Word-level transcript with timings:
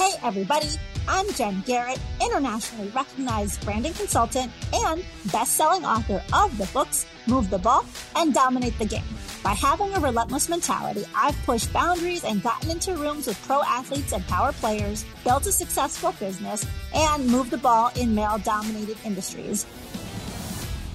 Hey, 0.00 0.12
everybody. 0.22 0.66
I'm 1.06 1.30
Jen 1.34 1.62
Garrett, 1.66 2.00
internationally 2.22 2.88
recognized 2.88 3.62
branding 3.66 3.92
consultant 3.92 4.50
and 4.72 5.04
best 5.30 5.58
selling 5.58 5.84
author 5.84 6.22
of 6.32 6.56
the 6.56 6.64
books 6.72 7.04
Move 7.26 7.50
the 7.50 7.58
Ball 7.58 7.84
and 8.16 8.32
Dominate 8.32 8.78
the 8.78 8.86
Game. 8.86 9.04
By 9.44 9.50
having 9.50 9.92
a 9.92 10.00
relentless 10.00 10.48
mentality, 10.48 11.04
I've 11.14 11.36
pushed 11.44 11.70
boundaries 11.74 12.24
and 12.24 12.42
gotten 12.42 12.70
into 12.70 12.96
rooms 12.96 13.26
with 13.26 13.42
pro 13.42 13.60
athletes 13.60 14.14
and 14.14 14.26
power 14.26 14.52
players, 14.52 15.04
built 15.22 15.44
a 15.44 15.52
successful 15.52 16.12
business, 16.18 16.64
and 16.94 17.26
moved 17.26 17.50
the 17.50 17.58
ball 17.58 17.92
in 17.94 18.14
male 18.14 18.38
dominated 18.38 18.96
industries. 19.04 19.66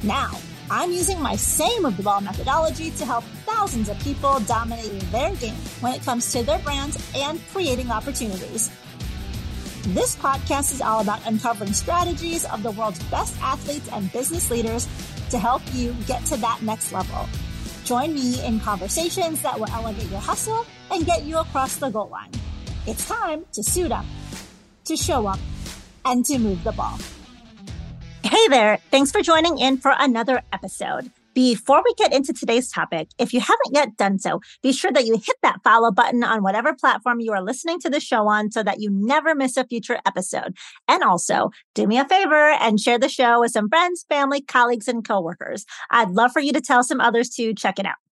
Now, 0.02 0.32
I'm 0.72 0.92
using 0.92 1.22
my 1.22 1.36
same 1.36 1.84
Move 1.84 1.98
the 1.98 2.02
Ball 2.02 2.22
methodology 2.22 2.90
to 2.90 3.06
help 3.06 3.24
thousands 3.46 3.88
of 3.88 4.00
people 4.00 4.40
dominate 4.40 5.00
their 5.12 5.36
game 5.36 5.54
when 5.82 5.94
it 5.94 6.02
comes 6.02 6.32
to 6.32 6.42
their 6.42 6.58
brands 6.58 6.98
and 7.16 7.40
creating 7.54 7.92
opportunities. 7.92 8.72
This 9.90 10.16
podcast 10.16 10.74
is 10.74 10.82
all 10.82 11.02
about 11.02 11.20
uncovering 11.28 11.72
strategies 11.72 12.44
of 12.46 12.64
the 12.64 12.72
world's 12.72 13.04
best 13.04 13.40
athletes 13.40 13.88
and 13.92 14.12
business 14.12 14.50
leaders 14.50 14.88
to 15.30 15.38
help 15.38 15.62
you 15.74 15.96
get 16.08 16.26
to 16.26 16.38
that 16.38 16.64
next 16.64 16.92
level. 16.92 17.30
Join 17.84 18.16
me 18.16 18.44
in 18.44 18.60
conversations 18.60 19.44
that 19.44 19.60
will 19.60 19.70
elevate 19.70 20.10
your 20.10 20.20
hustle 20.20 20.66
and 20.90 21.06
get 21.06 21.26
you 21.26 21.38
across 21.38 21.76
the 21.76 21.90
goal 21.92 22.10
line. 22.10 22.32
It's 22.88 23.08
time 23.08 23.46
to 23.54 23.62
suit 23.62 23.92
up, 23.92 24.06
to 24.86 24.98
show 24.98 25.28
up, 25.28 25.40
and 26.04 26.26
to 26.26 26.40
move 26.40 26.64
the 26.64 26.72
ball. 26.72 26.98
Hey 28.24 28.48
there. 28.48 28.78
Thanks 28.90 29.12
for 29.12 29.22
joining 29.22 29.60
in 29.60 29.78
for 29.78 29.94
another 29.96 30.42
episode. 30.52 31.12
Before 31.36 31.84
we 31.84 31.94
get 31.96 32.14
into 32.14 32.32
today's 32.32 32.72
topic, 32.72 33.10
if 33.20 33.34
you 33.34 33.42
haven't 33.42 33.74
yet 33.74 33.98
done 33.98 34.20
so, 34.20 34.40
be 34.64 34.72
sure 34.72 34.94
that 34.94 35.06
you 35.06 35.18
hit 35.18 35.36
that 35.44 35.60
follow 35.66 35.92
button 35.92 36.24
on 36.24 36.42
whatever 36.42 36.74
platform 36.74 37.20
you 37.20 37.34
are 37.34 37.44
listening 37.44 37.78
to 37.82 37.90
the 37.90 38.00
show 38.00 38.30
on 38.30 38.52
so 38.52 38.64
that 38.64 38.80
you 38.80 38.90
never 38.90 39.36
miss 39.36 39.58
a 39.58 39.66
future 39.66 40.00
episode. 40.06 40.56
And 40.88 41.04
also, 41.04 41.52
do 41.74 41.88
me 41.88 42.00
a 42.00 42.08
favor 42.08 42.52
and 42.52 42.80
share 42.80 42.98
the 42.98 43.10
show 43.10 43.42
with 43.42 43.52
some 43.52 43.68
friends, 43.68 44.06
family, 44.08 44.40
colleagues, 44.40 44.88
and 44.88 45.06
coworkers. 45.06 45.66
I'd 45.92 46.12
love 46.12 46.32
for 46.32 46.40
you 46.40 46.54
to 46.54 46.62
tell 46.62 46.84
some 46.84 47.02
others 47.02 47.30
to 47.32 47.54
check 47.54 47.80
it 47.80 47.86
out. 47.86 48.05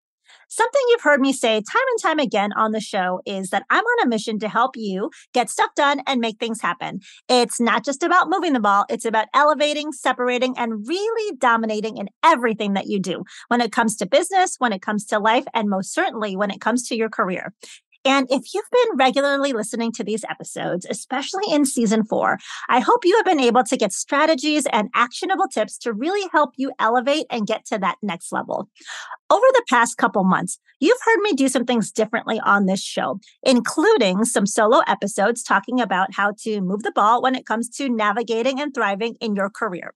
Something 0.56 0.82
you've 0.90 1.02
heard 1.02 1.20
me 1.20 1.34
say 1.34 1.56
time 1.56 1.88
and 1.94 2.00
time 2.00 2.20
again 2.20 2.54
on 2.54 2.74
the 2.74 2.80
show 2.80 3.22
is 3.26 3.50
that 3.50 3.64
I'm 3.72 3.84
on 3.84 4.06
a 4.06 4.08
mission 4.08 4.38
to 4.38 4.48
help 4.48 4.78
you 4.78 5.10
get 5.34 5.50
stuff 5.50 5.72
done 5.76 6.04
and 6.06 6.22
make 6.22 6.38
things 6.38 6.62
happen. 6.62 7.00
It's 7.28 7.60
not 7.60 7.84
just 7.84 8.04
about 8.04 8.30
moving 8.30 8.54
the 8.54 8.60
ball, 8.60 8.86
it's 8.88 9.04
about 9.04 9.30
elevating, 9.34 9.92
separating, 9.92 10.54
and 10.56 10.88
really 10.88 11.36
dominating 11.38 11.98
in 11.98 12.08
everything 12.24 12.74
that 12.74 12.86
you 12.86 13.00
do 13.00 13.24
when 13.48 13.62
it 13.62 13.72
comes 13.72 13.96
to 13.96 14.06
business, 14.06 14.58
when 14.60 14.74
it 14.74 14.84
comes 14.84 15.06
to 15.06 15.18
life, 15.18 15.46
and 15.56 15.72
most 15.72 15.92
certainly 15.92 16.36
when 16.36 16.52
it 16.52 16.62
comes 16.62 16.88
to 16.90 16.96
your 16.96 17.10
career. 17.10 17.52
And 18.06 18.28
if 18.30 18.54
you've 18.54 18.70
been 18.72 18.98
regularly 18.98 19.54
listening 19.54 19.92
to 19.94 20.04
these 20.04 20.26
episodes, 20.30 20.86
especially 20.90 21.44
in 21.52 21.66
season 21.66 22.04
four, 22.04 22.38
I 22.68 22.80
hope 22.80 23.06
you 23.06 23.16
have 23.16 23.26
been 23.26 23.40
able 23.40 23.64
to 23.64 23.78
get 23.78 23.94
strategies 23.94 24.66
and 24.74 24.90
actionable 24.94 25.48
tips 25.48 25.78
to 25.80 25.94
really 25.94 26.28
help 26.34 26.52
you 26.58 26.74
elevate 26.80 27.26
and 27.30 27.48
get 27.48 27.66
to 27.68 27.78
that 27.80 27.96
next 28.02 28.34
level. 28.34 28.70
Over 29.34 29.48
the 29.54 29.64
past 29.68 29.98
couple 29.98 30.24
months, 30.26 30.60
you've 30.80 31.02
heard 31.04 31.20
me 31.22 31.34
do 31.34 31.48
some 31.48 31.66
things 31.66 31.92
differently 31.92 32.40
on 32.42 32.68
this 32.68 32.84
show, 32.84 33.20
including 33.42 34.26
some 34.26 34.46
solo 34.46 34.82
episodes 34.86 35.42
talking 35.42 35.82
about 35.82 36.14
how 36.14 36.34
to 36.44 36.62
move 36.62 36.84
the 36.84 36.92
ball 36.92 37.20
when 37.24 37.34
it 37.34 37.48
comes 37.48 37.68
to 37.78 37.90
navigating 37.90 38.62
and 38.62 38.76
thriving 38.76 39.16
in 39.20 39.36
your 39.36 39.50
career. 39.50 39.96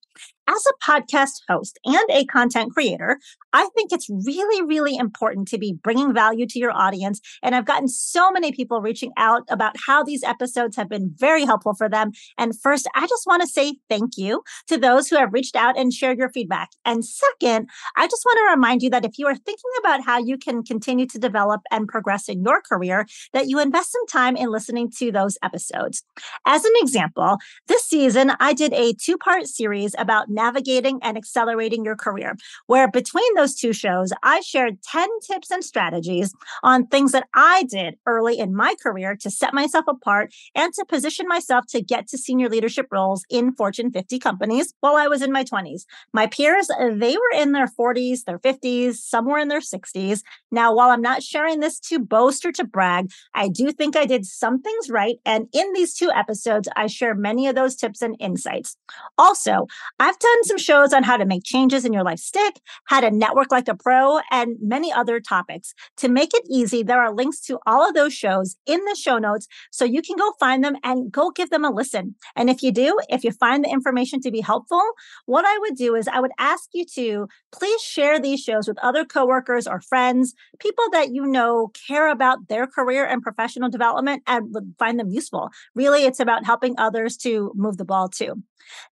As 0.50 0.64
a 0.66 0.92
podcast 0.92 1.42
host 1.48 1.78
and 1.86 2.10
a 2.10 2.26
content 2.26 2.74
creator, 2.74 3.20
I 3.52 3.68
think 3.76 3.92
it's 3.92 4.10
really, 4.10 4.66
really 4.66 4.96
important 4.96 5.48
to 5.50 5.58
be 5.58 5.74
bringing 5.74 6.14
value 6.14 6.46
to 6.48 6.60
your 6.60 6.72
audience. 6.72 7.20
And 7.44 7.54
I've 7.54 7.66
gotten 7.66 7.90
so 7.90 8.32
many 8.32 8.52
people 8.52 8.82
reaching 8.82 9.12
out 9.18 9.44
about 9.50 9.76
how 9.86 10.04
these 10.04 10.24
episodes 10.24 10.78
have 10.78 10.88
been 10.88 11.14
very 11.18 11.44
helpful 11.44 11.74
for 11.74 11.90
them. 11.90 12.12
And 12.38 12.60
first, 12.60 12.88
I 12.96 13.08
just 13.08 13.28
want 13.28 13.42
to 13.42 13.48
say 13.48 13.76
thank 13.90 14.18
you 14.18 14.42
to 14.68 14.78
those 14.78 15.10
who 15.10 15.18
have 15.18 15.34
reached 15.34 15.58
out 15.58 15.78
and 15.78 15.94
shared 15.94 16.18
your 16.18 16.30
feedback. 16.30 16.70
And 16.86 17.04
second, 17.04 17.68
I 17.98 18.08
just 18.08 18.24
want 18.26 18.38
to 18.38 18.56
remind 18.56 18.82
you 18.82 18.90
that 18.92 19.06
if 19.06 19.18
you 19.18 19.27
are 19.28 19.36
thinking 19.36 19.72
about 19.80 20.04
how 20.04 20.18
you 20.18 20.38
can 20.38 20.64
continue 20.64 21.06
to 21.08 21.20
develop 21.20 21.62
and 21.72 21.88
progress 21.88 22.28
in 22.30 22.44
your 22.44 22.62
career, 22.62 23.06
that 23.34 23.48
you 23.48 23.60
invest 23.60 23.92
some 23.92 24.08
time 24.08 24.36
in 24.36 24.52
listening 24.52 24.90
to 24.98 25.12
those 25.12 25.38
episodes. 25.44 26.04
As 26.46 26.66
an 26.66 26.74
example, 26.78 27.38
this 27.68 27.86
season, 27.86 28.32
I 28.40 28.54
did 28.54 28.74
a 28.74 28.94
two 28.94 29.18
part 29.18 29.48
series 29.48 29.94
about 29.98 30.30
navigating 30.30 31.00
and 31.02 31.18
accelerating 31.18 31.84
your 31.86 31.96
career, 31.96 32.36
where 32.68 32.90
between 32.90 33.36
those 33.36 33.56
two 33.56 33.74
shows, 33.74 34.12
I 34.24 34.42
shared 34.42 34.82
10 34.84 35.08
tips 35.26 35.52
and 35.52 35.64
strategies 35.64 36.34
on 36.64 36.88
things 36.88 37.12
that 37.12 37.28
I 37.34 37.64
did 37.64 37.96
early 38.06 38.40
in 38.40 38.56
my 38.56 38.76
career 38.82 39.16
to 39.18 39.30
set 39.30 39.54
myself 39.54 39.86
apart 39.88 40.34
and 40.56 40.74
to 40.74 40.86
position 40.86 41.28
myself 41.28 41.66
to 41.70 41.82
get 41.82 42.08
to 42.08 42.18
senior 42.18 42.50
leadership 42.50 42.88
roles 42.92 43.26
in 43.30 43.54
Fortune 43.54 43.92
50 43.92 44.20
companies 44.20 44.74
while 44.80 44.96
I 44.96 45.08
was 45.08 45.22
in 45.22 45.32
my 45.32 45.44
20s. 45.44 45.84
My 46.14 46.28
peers, 46.28 46.68
they 46.80 47.16
were 47.16 47.42
in 47.42 47.52
their 47.52 47.68
40s, 47.68 48.24
their 48.26 48.40
50s, 48.40 48.96
somewhere 49.18 49.40
in 49.40 49.48
their 49.48 49.62
60s. 49.62 50.22
Now, 50.52 50.76
while 50.76 50.90
I'm 50.90 51.02
not 51.02 51.24
sharing 51.24 51.60
this 51.60 51.80
to 51.90 51.98
boast 51.98 52.46
or 52.46 52.52
to 52.52 52.64
brag, 52.64 53.10
I 53.34 53.48
do 53.48 53.72
think 53.72 53.96
I 53.96 54.06
did 54.06 54.26
some 54.26 54.62
things 54.62 54.92
right. 54.92 55.16
And 55.26 55.48
in 55.54 55.74
these 55.74 55.96
two 55.96 56.12
episodes, 56.12 56.70
I 56.76 56.86
share 56.86 57.16
many 57.16 57.48
of 57.48 57.56
those 57.56 57.76
tips 57.76 58.04
and 58.04 58.16
insights. 58.20 58.78
Also, 59.18 59.66
I've 60.00 60.20
done 60.20 60.44
some 60.44 60.60
shows 60.60 60.94
on 60.94 61.02
how 61.02 61.18
to 61.18 61.26
make 61.26 61.44
changes 61.44 61.84
in 61.84 61.94
your 61.94 62.04
life 62.04 62.20
stick, 62.20 62.60
how 62.86 63.00
to 63.00 63.10
network 63.10 63.52
like 63.52 63.68
a 63.68 63.76
pro, 63.76 64.20
and 64.32 64.56
many 64.62 64.94
other 64.94 65.20
topics. 65.20 65.74
To 65.98 66.10
make 66.10 66.30
it 66.36 66.44
easy, 66.48 66.84
there 66.84 67.02
are 67.02 67.12
links 67.12 67.42
to 67.48 67.58
all 67.66 67.88
of 67.88 67.96
those 67.96 68.14
shows 68.14 68.56
in 68.68 68.86
the 68.86 68.96
show 68.96 69.18
notes 69.18 69.48
so 69.72 69.84
you 69.84 70.04
can 70.04 70.16
go 70.16 70.32
find 70.40 70.64
them 70.64 70.76
and 70.84 71.12
go 71.12 71.32
give 71.32 71.50
them 71.50 71.66
a 71.66 71.72
listen. 71.72 72.14
And 72.36 72.52
if 72.52 72.62
you 72.62 72.72
do, 72.72 73.00
if 73.10 73.24
you 73.24 73.32
find 73.32 73.64
the 73.64 73.70
information 73.70 74.22
to 74.22 74.32
be 74.32 74.42
helpful, 74.42 74.84
what 75.26 75.46
I 75.46 75.58
would 75.62 75.76
do 75.76 75.96
is 75.96 76.08
I 76.08 76.20
would 76.20 76.32
ask 76.38 76.70
you 76.74 76.86
to 76.94 77.28
please 77.52 77.82
share 77.82 78.20
these 78.20 78.42
shows 78.42 78.68
with 78.68 78.78
other 78.84 78.97
coworkers 79.06 79.68
or 79.68 79.82
friends, 79.82 80.34
people 80.60 80.86
that 80.92 81.14
you 81.14 81.26
know 81.26 81.72
care 81.88 82.10
about 82.10 82.48
their 82.48 82.68
career 82.68 83.06
and 83.06 83.22
professional 83.22 83.70
development 83.70 84.24
and 84.28 84.54
would 84.54 84.74
find 84.78 85.00
them 85.00 85.10
useful. 85.10 85.50
Really, 85.76 86.06
it's 86.06 86.20
about 86.20 86.46
helping 86.46 86.76
others 86.78 87.18
to 87.18 87.52
move 87.56 87.78
the 87.78 87.86
ball 87.86 88.10
too. 88.10 88.44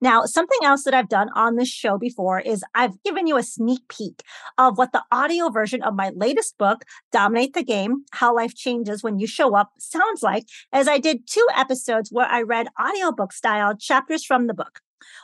Now, 0.02 0.26
something 0.26 0.60
else 0.64 0.84
that 0.84 0.94
I've 0.94 1.10
done 1.10 1.30
on 1.36 1.56
this 1.56 1.70
show 1.70 1.98
before 1.98 2.40
is 2.40 2.64
I've 2.74 3.02
given 3.04 3.28
you 3.28 3.38
a 3.38 3.44
sneak 3.44 3.88
peek 3.90 4.24
of 4.58 4.78
what 4.78 4.92
the 4.92 5.04
audio 5.12 5.50
version 5.50 5.84
of 5.84 5.96
my 5.96 6.12
latest 6.16 6.58
book, 6.58 6.84
Dominate 7.12 7.54
the 7.54 7.64
Game 7.64 8.06
How 8.12 8.34
Life 8.34 8.56
Changes 8.56 9.04
When 9.04 9.20
You 9.20 9.28
Show 9.28 9.56
Up, 9.56 9.72
sounds 9.78 10.24
like, 10.24 10.46
as 10.72 10.88
I 10.88 10.98
did 10.98 11.28
two 11.28 11.46
episodes 11.56 12.10
where 12.12 12.28
I 12.28 12.42
read 12.42 12.68
audiobook 12.82 13.34
style 13.34 13.76
chapters 13.76 14.24
from 14.24 14.48
the 14.48 14.54
book. 14.54 14.80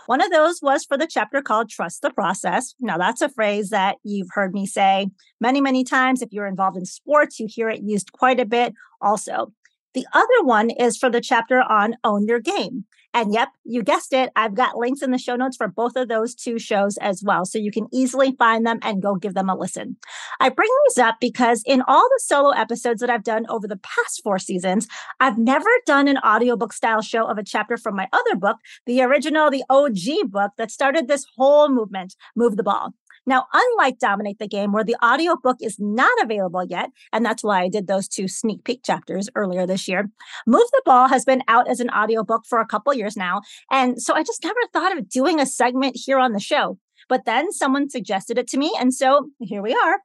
One 0.05 0.21
of 0.21 0.31
those 0.31 0.61
was 0.61 0.85
for 0.85 0.97
the 0.97 1.07
chapter 1.07 1.41
called 1.41 1.69
Trust 1.69 2.01
the 2.01 2.09
Process. 2.09 2.73
Now, 2.79 2.97
that's 2.97 3.21
a 3.21 3.29
phrase 3.29 3.69
that 3.69 3.97
you've 4.03 4.29
heard 4.31 4.53
me 4.53 4.65
say 4.65 5.07
many, 5.39 5.61
many 5.61 5.83
times. 5.83 6.21
If 6.21 6.31
you're 6.31 6.47
involved 6.47 6.77
in 6.77 6.85
sports, 6.85 7.39
you 7.39 7.47
hear 7.49 7.69
it 7.69 7.81
used 7.83 8.11
quite 8.11 8.39
a 8.39 8.45
bit 8.45 8.73
also. 9.01 9.53
The 9.93 10.05
other 10.13 10.43
one 10.43 10.69
is 10.69 10.97
for 10.97 11.09
the 11.09 11.21
chapter 11.21 11.61
on 11.61 11.95
Own 12.03 12.25
Your 12.25 12.39
Game. 12.39 12.85
And 13.13 13.33
yep, 13.33 13.49
you 13.65 13.83
guessed 13.83 14.13
it. 14.13 14.31
I've 14.35 14.55
got 14.55 14.77
links 14.77 15.01
in 15.01 15.11
the 15.11 15.17
show 15.17 15.35
notes 15.35 15.57
for 15.57 15.67
both 15.67 15.95
of 15.95 16.07
those 16.07 16.33
two 16.33 16.57
shows 16.57 16.97
as 16.97 17.21
well. 17.23 17.45
So 17.45 17.57
you 17.57 17.71
can 17.71 17.87
easily 17.91 18.35
find 18.37 18.65
them 18.65 18.79
and 18.81 19.01
go 19.01 19.15
give 19.15 19.33
them 19.33 19.49
a 19.49 19.55
listen. 19.55 19.97
I 20.39 20.49
bring 20.49 20.69
these 20.87 20.97
up 20.97 21.17
because 21.19 21.61
in 21.65 21.81
all 21.87 22.07
the 22.07 22.21
solo 22.23 22.51
episodes 22.51 23.01
that 23.01 23.09
I've 23.09 23.23
done 23.23 23.45
over 23.49 23.67
the 23.67 23.77
past 23.77 24.21
four 24.23 24.39
seasons, 24.39 24.87
I've 25.19 25.37
never 25.37 25.69
done 25.85 26.07
an 26.07 26.19
audiobook 26.19 26.71
style 26.71 27.01
show 27.01 27.25
of 27.25 27.37
a 27.37 27.43
chapter 27.43 27.77
from 27.77 27.95
my 27.95 28.07
other 28.13 28.35
book, 28.35 28.57
the 28.85 29.01
original, 29.01 29.49
the 29.49 29.65
OG 29.69 30.31
book 30.31 30.51
that 30.57 30.71
started 30.71 31.07
this 31.07 31.25
whole 31.35 31.69
movement, 31.69 32.15
Move 32.35 32.55
the 32.55 32.63
Ball. 32.63 32.93
Now, 33.25 33.45
unlike 33.53 33.99
Dominate 33.99 34.39
the 34.39 34.47
Game, 34.47 34.71
where 34.71 34.83
the 34.83 34.95
audiobook 35.03 35.57
is 35.61 35.77
not 35.79 36.11
available 36.21 36.63
yet, 36.63 36.89
and 37.13 37.25
that's 37.25 37.43
why 37.43 37.61
I 37.61 37.69
did 37.69 37.87
those 37.87 38.07
two 38.07 38.27
sneak 38.27 38.63
peek 38.63 38.83
chapters 38.83 39.29
earlier 39.35 39.67
this 39.67 39.87
year, 39.87 40.09
Move 40.47 40.67
the 40.71 40.81
Ball 40.85 41.07
has 41.07 41.23
been 41.23 41.43
out 41.47 41.67
as 41.67 41.79
an 41.79 41.89
audiobook 41.91 42.45
for 42.47 42.59
a 42.59 42.65
couple 42.65 42.93
years 42.93 43.15
now. 43.15 43.41
And 43.71 44.01
so 44.01 44.15
I 44.15 44.23
just 44.23 44.43
never 44.43 44.59
thought 44.73 44.97
of 44.97 45.09
doing 45.09 45.39
a 45.39 45.45
segment 45.45 45.95
here 46.03 46.19
on 46.19 46.33
the 46.33 46.39
show. 46.39 46.77
But 47.09 47.25
then 47.25 47.51
someone 47.51 47.89
suggested 47.89 48.37
it 48.37 48.47
to 48.49 48.57
me. 48.57 48.73
And 48.79 48.93
so 48.93 49.29
here 49.39 49.61
we 49.61 49.73
are. 49.73 49.99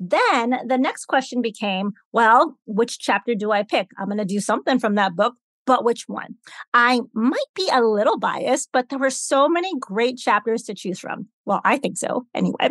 Then 0.00 0.60
the 0.66 0.78
next 0.78 1.06
question 1.06 1.42
became, 1.42 1.92
well, 2.12 2.56
which 2.66 2.98
chapter 2.98 3.34
do 3.34 3.50
I 3.50 3.62
pick? 3.62 3.88
I'm 3.98 4.06
going 4.06 4.18
to 4.18 4.24
do 4.24 4.40
something 4.40 4.78
from 4.78 4.94
that 4.94 5.16
book 5.16 5.34
but 5.68 5.84
which 5.84 6.08
one? 6.08 6.34
I 6.72 7.02
might 7.12 7.52
be 7.54 7.68
a 7.70 7.82
little 7.82 8.18
biased, 8.18 8.70
but 8.72 8.88
there 8.88 8.98
were 8.98 9.10
so 9.10 9.50
many 9.50 9.70
great 9.78 10.16
chapters 10.16 10.62
to 10.62 10.74
choose 10.74 10.98
from. 10.98 11.28
Well, 11.44 11.60
I 11.62 11.76
think 11.76 11.98
so 11.98 12.26
anyway. 12.34 12.70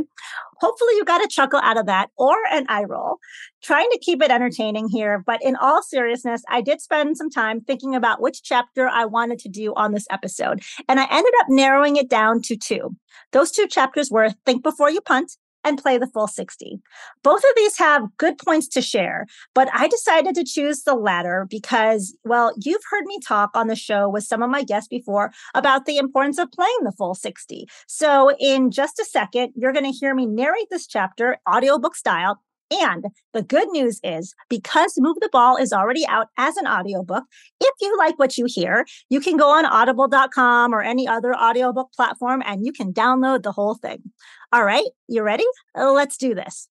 Hopefully, 0.60 0.94
you 0.96 1.06
got 1.06 1.24
a 1.24 1.28
chuckle 1.28 1.60
out 1.62 1.78
of 1.78 1.86
that 1.86 2.10
or 2.18 2.36
an 2.52 2.66
eye 2.70 2.86
roll. 2.86 3.18
Trying 3.62 3.88
to 3.92 4.00
keep 4.00 4.24
it 4.24 4.32
entertaining 4.32 4.90
here, 4.90 5.24
but 5.24 5.44
in 5.44 5.56
all 5.58 5.84
seriousness, 5.84 6.42
I 6.50 6.62
did 6.62 6.82
spend 6.82 7.18
some 7.18 7.30
time 7.30 7.62
thinking 7.62 7.94
about 7.94 8.20
which 8.20 8.42
chapter 8.42 8.88
I 8.88 9.06
wanted 9.06 9.38
to 9.40 9.50
do 9.50 9.76
on 9.76 9.92
this 9.92 10.08
episode. 10.10 10.64
And 10.90 11.00
I 11.00 11.08
ended 11.12 11.34
up 11.42 11.50
narrowing 11.50 11.98
it 11.98 12.10
down 12.10 12.42
to 12.44 12.58
two. 12.58 12.96
Those 13.32 13.52
two 13.52 13.68
chapters 13.68 14.10
were 14.10 14.32
Think 14.44 14.64
Before 14.64 14.90
You 14.90 15.02
Punt 15.02 15.38
and 15.68 15.78
play 15.78 15.98
the 15.98 16.08
full 16.08 16.28
60. 16.28 16.80
Both 17.24 17.44
of 17.44 17.50
these 17.56 17.78
have 17.78 18.16
good 18.18 18.38
points 18.38 18.68
to 18.70 18.82
share, 18.82 19.26
but 19.54 19.70
I 19.74 19.88
decided 19.88 20.36
to 20.36 20.46
choose 20.46 20.84
the 20.84 20.96
latter 20.96 21.46
because, 21.50 22.16
well, 22.24 22.54
you've 22.64 22.82
heard 22.90 23.06
me 23.06 23.20
talk 23.20 23.52
on 23.54 23.68
the 23.68 23.76
show 23.76 24.08
with 24.08 24.24
some 24.24 24.42
of 24.42 24.50
my 24.50 24.64
guests 24.64 24.88
before 24.88 25.32
about 25.54 25.86
the 25.86 25.98
importance 25.98 26.38
of 26.38 26.52
playing 26.52 26.84
the 26.84 26.94
full 26.94 27.16
60. 27.16 27.68
So, 27.88 28.32
in 28.40 28.72
just 28.72 29.00
a 29.00 29.06
second, 29.06 29.54
you're 29.56 29.74
going 29.74 29.86
to 29.86 29.92
hear 29.92 30.16
me 30.16 30.26
narrate 30.26 30.68
this 30.72 30.88
chapter 30.88 31.38
audiobook 31.48 31.96
style 31.96 32.42
and 32.72 33.06
the 33.34 33.42
good 33.42 33.70
news 33.70 34.00
is 34.04 34.34
because 34.50 34.94
Move 34.98 35.18
the 35.22 35.30
Ball 35.32 35.58
is 35.58 35.72
already 35.72 36.06
out 36.08 36.28
as 36.38 36.58
an 36.58 36.68
audiobook, 36.68 37.24
if 37.62 37.74
you 37.82 37.98
like 37.98 38.20
what 38.20 38.38
you 38.38 38.46
hear, 38.48 38.86
you 39.10 39.20
can 39.20 39.38
go 39.38 39.50
on 39.50 39.66
audible.com 39.66 40.74
or 40.74 40.82
any 40.82 41.08
other 41.08 41.36
audiobook 41.36 41.92
platform 41.94 42.44
and 42.46 42.66
you 42.66 42.72
can 42.72 42.94
download 42.94 43.44
the 43.44 43.52
whole 43.52 43.76
thing. 43.76 44.00
All 44.52 44.64
right, 44.64 44.86
you 45.08 45.24
ready? 45.24 45.46
Let's 45.76 46.18
do 46.18 46.36
this. 46.36 46.68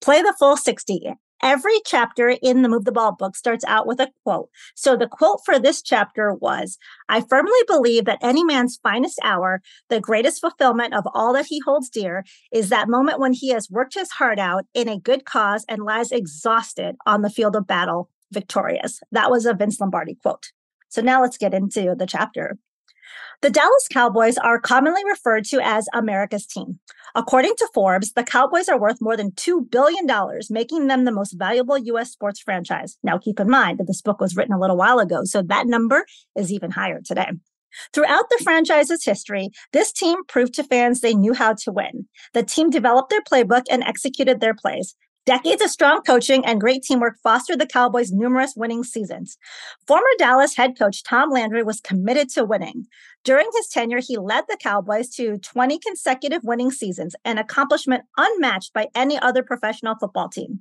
Play 0.00 0.22
the 0.22 0.34
full 0.38 0.56
60 0.56 1.14
every 1.42 1.80
chapter 1.84 2.30
in 2.42 2.62
the 2.62 2.68
Move 2.68 2.84
the 2.84 2.92
Ball 2.92 3.12
book 3.12 3.36
starts 3.36 3.64
out 3.64 3.86
with 3.86 4.00
a 4.00 4.10
quote. 4.24 4.48
So 4.74 4.96
the 4.96 5.08
quote 5.08 5.40
for 5.44 5.58
this 5.58 5.82
chapter 5.82 6.34
was 6.34 6.78
I 7.08 7.20
firmly 7.20 7.52
believe 7.66 8.04
that 8.04 8.18
any 8.22 8.44
man's 8.44 8.78
finest 8.82 9.18
hour, 9.22 9.60
the 9.88 10.00
greatest 10.00 10.40
fulfillment 10.40 10.94
of 10.94 11.06
all 11.14 11.32
that 11.34 11.46
he 11.46 11.60
holds 11.60 11.88
dear, 11.88 12.24
is 12.52 12.68
that 12.68 12.88
moment 12.88 13.18
when 13.20 13.32
he 13.32 13.50
has 13.50 13.70
worked 13.70 13.94
his 13.94 14.10
heart 14.10 14.38
out 14.38 14.64
in 14.74 14.88
a 14.88 14.98
good 14.98 15.24
cause 15.24 15.64
and 15.68 15.84
lies 15.84 16.12
exhausted 16.12 16.96
on 17.06 17.22
the 17.22 17.30
field 17.30 17.56
of 17.56 17.66
battle, 17.66 18.10
victorious. 18.32 19.00
That 19.12 19.30
was 19.30 19.46
a 19.46 19.54
Vince 19.54 19.80
Lombardi 19.80 20.16
quote. 20.16 20.52
So 20.88 21.02
now 21.02 21.22
let's 21.22 21.38
get 21.38 21.54
into 21.54 21.94
the 21.96 22.06
chapter. 22.06 22.58
The 23.42 23.48
Dallas 23.48 23.88
Cowboys 23.90 24.36
are 24.36 24.60
commonly 24.60 25.02
referred 25.08 25.46
to 25.46 25.60
as 25.62 25.88
America's 25.94 26.44
team. 26.44 26.78
According 27.14 27.54
to 27.56 27.68
Forbes, 27.72 28.12
the 28.12 28.22
Cowboys 28.22 28.68
are 28.68 28.78
worth 28.78 29.00
more 29.00 29.16
than 29.16 29.30
$2 29.30 29.70
billion, 29.70 30.06
making 30.50 30.88
them 30.88 31.06
the 31.06 31.12
most 31.12 31.32
valuable 31.32 31.78
U.S. 31.78 32.10
sports 32.10 32.40
franchise. 32.40 32.98
Now, 33.02 33.16
keep 33.16 33.40
in 33.40 33.48
mind 33.48 33.78
that 33.78 33.86
this 33.86 34.02
book 34.02 34.20
was 34.20 34.36
written 34.36 34.52
a 34.52 34.60
little 34.60 34.76
while 34.76 34.98
ago, 34.98 35.24
so 35.24 35.40
that 35.40 35.66
number 35.66 36.04
is 36.36 36.52
even 36.52 36.70
higher 36.70 37.00
today. 37.02 37.30
Throughout 37.94 38.24
the 38.28 38.40
franchise's 38.44 39.04
history, 39.04 39.48
this 39.72 39.90
team 39.90 40.18
proved 40.28 40.52
to 40.54 40.64
fans 40.64 41.00
they 41.00 41.14
knew 41.14 41.32
how 41.32 41.54
to 41.54 41.72
win. 41.72 42.06
The 42.34 42.42
team 42.42 42.68
developed 42.68 43.08
their 43.08 43.22
playbook 43.22 43.62
and 43.70 43.82
executed 43.84 44.40
their 44.40 44.54
plays. 44.54 44.94
Decades 45.26 45.62
of 45.62 45.70
strong 45.70 46.00
coaching 46.00 46.44
and 46.46 46.60
great 46.60 46.82
teamwork 46.82 47.16
fostered 47.22 47.60
the 47.60 47.66
Cowboys' 47.66 48.10
numerous 48.10 48.54
winning 48.56 48.82
seasons. 48.82 49.36
Former 49.86 50.02
Dallas 50.18 50.56
head 50.56 50.78
coach 50.78 51.04
Tom 51.04 51.30
Landry 51.30 51.62
was 51.62 51.80
committed 51.80 52.30
to 52.30 52.44
winning. 52.44 52.86
During 53.22 53.48
his 53.54 53.68
tenure, 53.68 54.00
he 54.00 54.16
led 54.16 54.44
the 54.48 54.56
Cowboys 54.56 55.10
to 55.16 55.36
20 55.38 55.78
consecutive 55.78 56.42
winning 56.42 56.70
seasons, 56.70 57.14
an 57.26 57.36
accomplishment 57.36 58.04
unmatched 58.16 58.72
by 58.72 58.88
any 58.94 59.18
other 59.18 59.42
professional 59.42 59.94
football 60.00 60.30
team. 60.30 60.60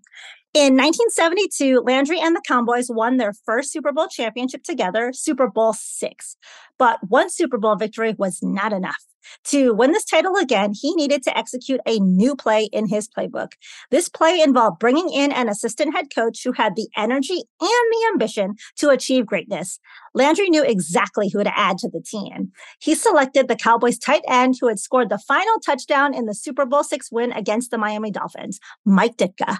In 0.53 0.75
1972, 0.75 1.81
Landry 1.85 2.19
and 2.19 2.35
the 2.35 2.41
Cowboys 2.45 2.89
won 2.89 3.17
their 3.17 3.33
first 3.45 3.71
Super 3.71 3.93
Bowl 3.93 4.07
championship 4.07 4.63
together, 4.63 5.13
Super 5.13 5.47
Bowl 5.47 5.73
six. 5.73 6.35
But 6.77 6.99
one 7.07 7.29
Super 7.29 7.57
Bowl 7.57 7.75
victory 7.75 8.13
was 8.17 8.39
not 8.41 8.73
enough. 8.73 9.08
To 9.45 9.73
win 9.73 9.91
this 9.91 10.05
title 10.05 10.35
again, 10.35 10.73
he 10.73 10.93
needed 10.95 11.23
to 11.23 11.37
execute 11.37 11.79
a 11.85 11.99
new 11.99 12.35
play 12.35 12.69
in 12.71 12.87
his 12.87 13.07
playbook. 13.07 13.53
This 13.91 14.09
play 14.09 14.41
involved 14.41 14.79
bringing 14.79 15.09
in 15.09 15.31
an 15.31 15.49
assistant 15.49 15.95
head 15.95 16.07
coach 16.13 16.43
who 16.43 16.51
had 16.51 16.75
the 16.75 16.87
energy 16.97 17.43
and 17.61 17.69
the 17.91 18.09
ambition 18.11 18.55
to 18.77 18.89
achieve 18.89 19.25
greatness. 19.25 19.79
Landry 20.13 20.49
knew 20.49 20.63
exactly 20.63 21.29
who 21.29 21.43
to 21.43 21.57
add 21.57 21.77
to 21.79 21.89
the 21.89 22.01
team. 22.01 22.51
He 22.79 22.95
selected 22.95 23.47
the 23.47 23.55
Cowboys 23.55 23.97
tight 23.97 24.23
end 24.27 24.55
who 24.59 24.67
had 24.67 24.79
scored 24.79 25.09
the 25.09 25.19
final 25.19 25.59
touchdown 25.65 26.13
in 26.13 26.25
the 26.25 26.33
Super 26.33 26.65
Bowl 26.65 26.83
six 26.83 27.11
win 27.11 27.31
against 27.31 27.71
the 27.71 27.77
Miami 27.77 28.11
Dolphins, 28.11 28.59
Mike 28.85 29.17
Ditka. 29.17 29.59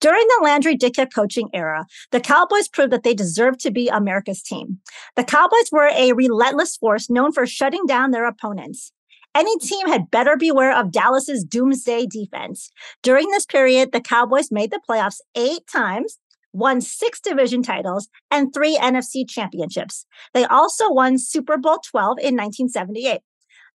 During 0.00 0.26
the 0.26 0.44
Landry 0.44 0.76
Ditka 0.76 1.08
coaching 1.12 1.48
era, 1.52 1.86
the 2.10 2.20
Cowboys 2.20 2.68
proved 2.68 2.92
that 2.92 3.02
they 3.02 3.14
deserved 3.14 3.60
to 3.60 3.70
be 3.70 3.88
America's 3.88 4.42
team. 4.42 4.78
The 5.16 5.24
Cowboys 5.24 5.70
were 5.72 5.90
a 5.92 6.12
relentless 6.12 6.76
force 6.76 7.10
known 7.10 7.32
for 7.32 7.46
shutting 7.46 7.84
down 7.86 8.10
their 8.10 8.26
opponents. 8.26 8.92
Any 9.34 9.56
team 9.58 9.88
had 9.88 10.10
better 10.10 10.36
beware 10.36 10.76
of 10.76 10.90
Dallas's 10.90 11.44
doomsday 11.44 12.06
defense. 12.06 12.70
During 13.02 13.28
this 13.28 13.46
period, 13.46 13.92
the 13.92 14.00
Cowboys 14.00 14.50
made 14.50 14.70
the 14.70 14.80
playoffs 14.88 15.20
eight 15.34 15.66
times, 15.70 16.18
won 16.52 16.80
six 16.80 17.20
division 17.20 17.62
titles, 17.62 18.08
and 18.30 18.52
three 18.52 18.76
NFC 18.76 19.28
championships. 19.28 20.06
They 20.34 20.44
also 20.44 20.90
won 20.90 21.18
Super 21.18 21.56
Bowl 21.56 21.78
12 21.78 22.18
in 22.18 22.36
1978. 22.36 23.20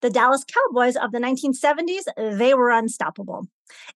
The 0.01 0.09
Dallas 0.09 0.43
Cowboys 0.43 0.97
of 0.97 1.13
the 1.13 1.19
1970s, 1.19 2.37
they 2.37 2.53
were 2.53 2.71
unstoppable. 2.71 3.47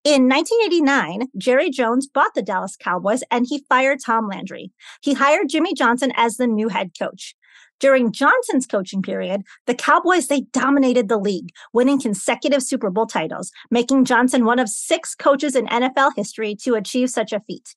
In 0.06 0.30
1989, 0.30 1.28
Jerry 1.38 1.70
Jones 1.70 2.08
bought 2.08 2.34
the 2.34 2.42
Dallas 2.42 2.78
Cowboys 2.78 3.24
and 3.30 3.46
he 3.46 3.66
fired 3.68 4.00
Tom 4.06 4.30
Landry. 4.30 4.72
He 5.02 5.16
hired 5.16 5.50
Jimmy 5.50 5.74
Johnson 5.74 6.14
as 6.16 6.38
the 6.38 6.48
new 6.48 6.70
head 6.70 6.92
coach. 6.98 7.36
During 7.80 8.12
Johnson's 8.12 8.66
coaching 8.66 9.02
period, 9.02 9.44
the 9.66 9.76
Cowboys 9.76 10.28
they 10.28 10.42
dominated 10.52 11.10
the 11.10 11.18
league, 11.18 11.50
winning 11.74 12.02
consecutive 12.02 12.64
Super 12.64 12.90
Bowl 12.90 13.06
titles, 13.06 13.52
making 13.70 14.06
Johnson 14.06 14.46
one 14.46 14.60
of 14.60 14.70
6 14.70 15.16
coaches 15.16 15.56
in 15.56 15.68
NFL 15.68 16.14
history 16.16 16.56
to 16.64 16.76
achieve 16.76 17.10
such 17.10 17.32
a 17.32 17.42
feat. 17.42 17.76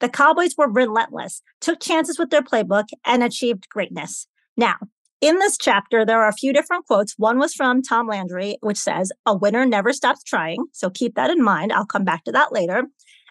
The 0.00 0.08
Cowboys 0.08 0.54
were 0.56 0.70
relentless, 0.70 1.42
took 1.60 1.80
chances 1.80 2.18
with 2.18 2.30
their 2.30 2.42
playbook, 2.42 2.88
and 3.04 3.22
achieved 3.22 3.68
greatness. 3.68 4.26
Now, 4.56 4.76
in 5.20 5.38
this 5.38 5.56
chapter, 5.56 6.04
there 6.04 6.20
are 6.20 6.28
a 6.28 6.34
few 6.34 6.52
different 6.52 6.86
quotes. 6.86 7.14
One 7.16 7.38
was 7.38 7.54
from 7.54 7.80
Tom 7.80 8.08
Landry, 8.08 8.56
which 8.60 8.76
says, 8.76 9.12
A 9.24 9.36
winner 9.36 9.64
never 9.64 9.92
stops 9.92 10.24
trying. 10.24 10.64
So 10.72 10.90
keep 10.90 11.14
that 11.14 11.30
in 11.30 11.42
mind. 11.42 11.72
I'll 11.72 11.86
come 11.86 12.04
back 12.04 12.24
to 12.24 12.32
that 12.32 12.52
later. 12.52 12.84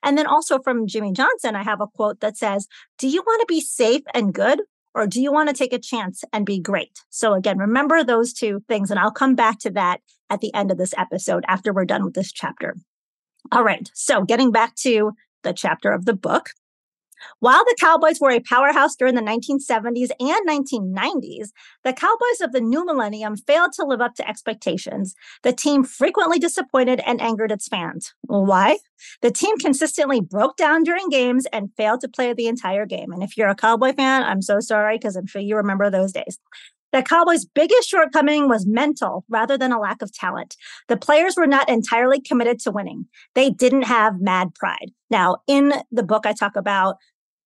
And 0.03 0.17
then 0.17 0.25
also 0.25 0.59
from 0.59 0.87
Jimmy 0.87 1.11
Johnson, 1.11 1.55
I 1.55 1.63
have 1.63 1.81
a 1.81 1.87
quote 1.87 2.21
that 2.21 2.37
says, 2.37 2.67
Do 2.97 3.07
you 3.07 3.21
want 3.21 3.41
to 3.41 3.45
be 3.53 3.59
safe 3.59 4.03
and 4.13 4.33
good 4.33 4.61
or 4.93 5.07
do 5.07 5.21
you 5.21 5.31
want 5.31 5.49
to 5.49 5.55
take 5.55 5.73
a 5.73 5.79
chance 5.79 6.23
and 6.33 6.45
be 6.45 6.59
great? 6.59 7.01
So, 7.09 7.33
again, 7.33 7.57
remember 7.57 8.03
those 8.03 8.33
two 8.33 8.61
things, 8.67 8.91
and 8.91 8.99
I'll 8.99 9.11
come 9.11 9.35
back 9.35 9.59
to 9.59 9.71
that 9.71 10.01
at 10.29 10.41
the 10.41 10.53
end 10.53 10.71
of 10.71 10.77
this 10.77 10.93
episode 10.97 11.43
after 11.47 11.73
we're 11.73 11.85
done 11.85 12.03
with 12.03 12.13
this 12.13 12.31
chapter. 12.31 12.75
All 13.51 13.63
right. 13.63 13.89
So, 13.93 14.23
getting 14.23 14.51
back 14.51 14.75
to 14.77 15.13
the 15.43 15.53
chapter 15.53 15.91
of 15.91 16.05
the 16.05 16.13
book, 16.13 16.49
while 17.39 17.63
the 17.65 17.77
Cowboys 17.79 18.19
were 18.19 18.31
a 18.31 18.39
powerhouse 18.39 18.95
during 18.95 19.15
the 19.15 19.21
1970s 19.21 20.09
and 20.19 20.47
1990s, 20.47 21.49
the 21.83 21.93
Cowboys 21.93 22.41
of 22.41 22.51
the 22.51 22.61
new 22.61 22.85
millennium 22.85 23.35
failed 23.35 23.73
to 23.73 23.85
live 23.85 24.01
up 24.01 24.15
to 24.15 24.27
expectations. 24.27 25.15
The 25.43 25.53
team 25.53 25.83
frequently 25.83 26.39
disappointed 26.39 27.01
and 27.05 27.21
angered 27.21 27.51
its 27.51 27.67
fans. 27.67 28.13
Why? 28.23 28.77
The 29.21 29.31
team 29.31 29.57
consistently 29.57 30.21
broke 30.21 30.57
down 30.57 30.83
during 30.83 31.09
games 31.09 31.45
and 31.51 31.73
failed 31.75 32.01
to 32.01 32.07
play 32.07 32.33
the 32.33 32.47
entire 32.47 32.85
game. 32.85 33.11
And 33.11 33.23
if 33.23 33.37
you're 33.37 33.49
a 33.49 33.55
Cowboy 33.55 33.93
fan, 33.93 34.23
I'm 34.23 34.41
so 34.41 34.59
sorry 34.59 34.97
because 34.97 35.15
I'm 35.15 35.27
sure 35.27 35.41
you 35.41 35.55
remember 35.55 35.89
those 35.89 36.11
days. 36.11 36.39
The 36.91 37.01
Cowboys' 37.01 37.45
biggest 37.45 37.89
shortcoming 37.89 38.49
was 38.49 38.65
mental 38.65 39.25
rather 39.29 39.57
than 39.57 39.71
a 39.71 39.79
lack 39.79 40.01
of 40.01 40.13
talent. 40.13 40.55
The 40.87 40.97
players 40.97 41.35
were 41.37 41.47
not 41.47 41.69
entirely 41.69 42.19
committed 42.19 42.59
to 42.61 42.71
winning. 42.71 43.05
They 43.33 43.49
didn't 43.49 43.83
have 43.83 44.19
mad 44.19 44.53
pride. 44.55 44.91
Now, 45.09 45.37
in 45.47 45.73
the 45.91 46.03
book, 46.03 46.25
I 46.25 46.33
talk 46.33 46.55
about 46.55 46.97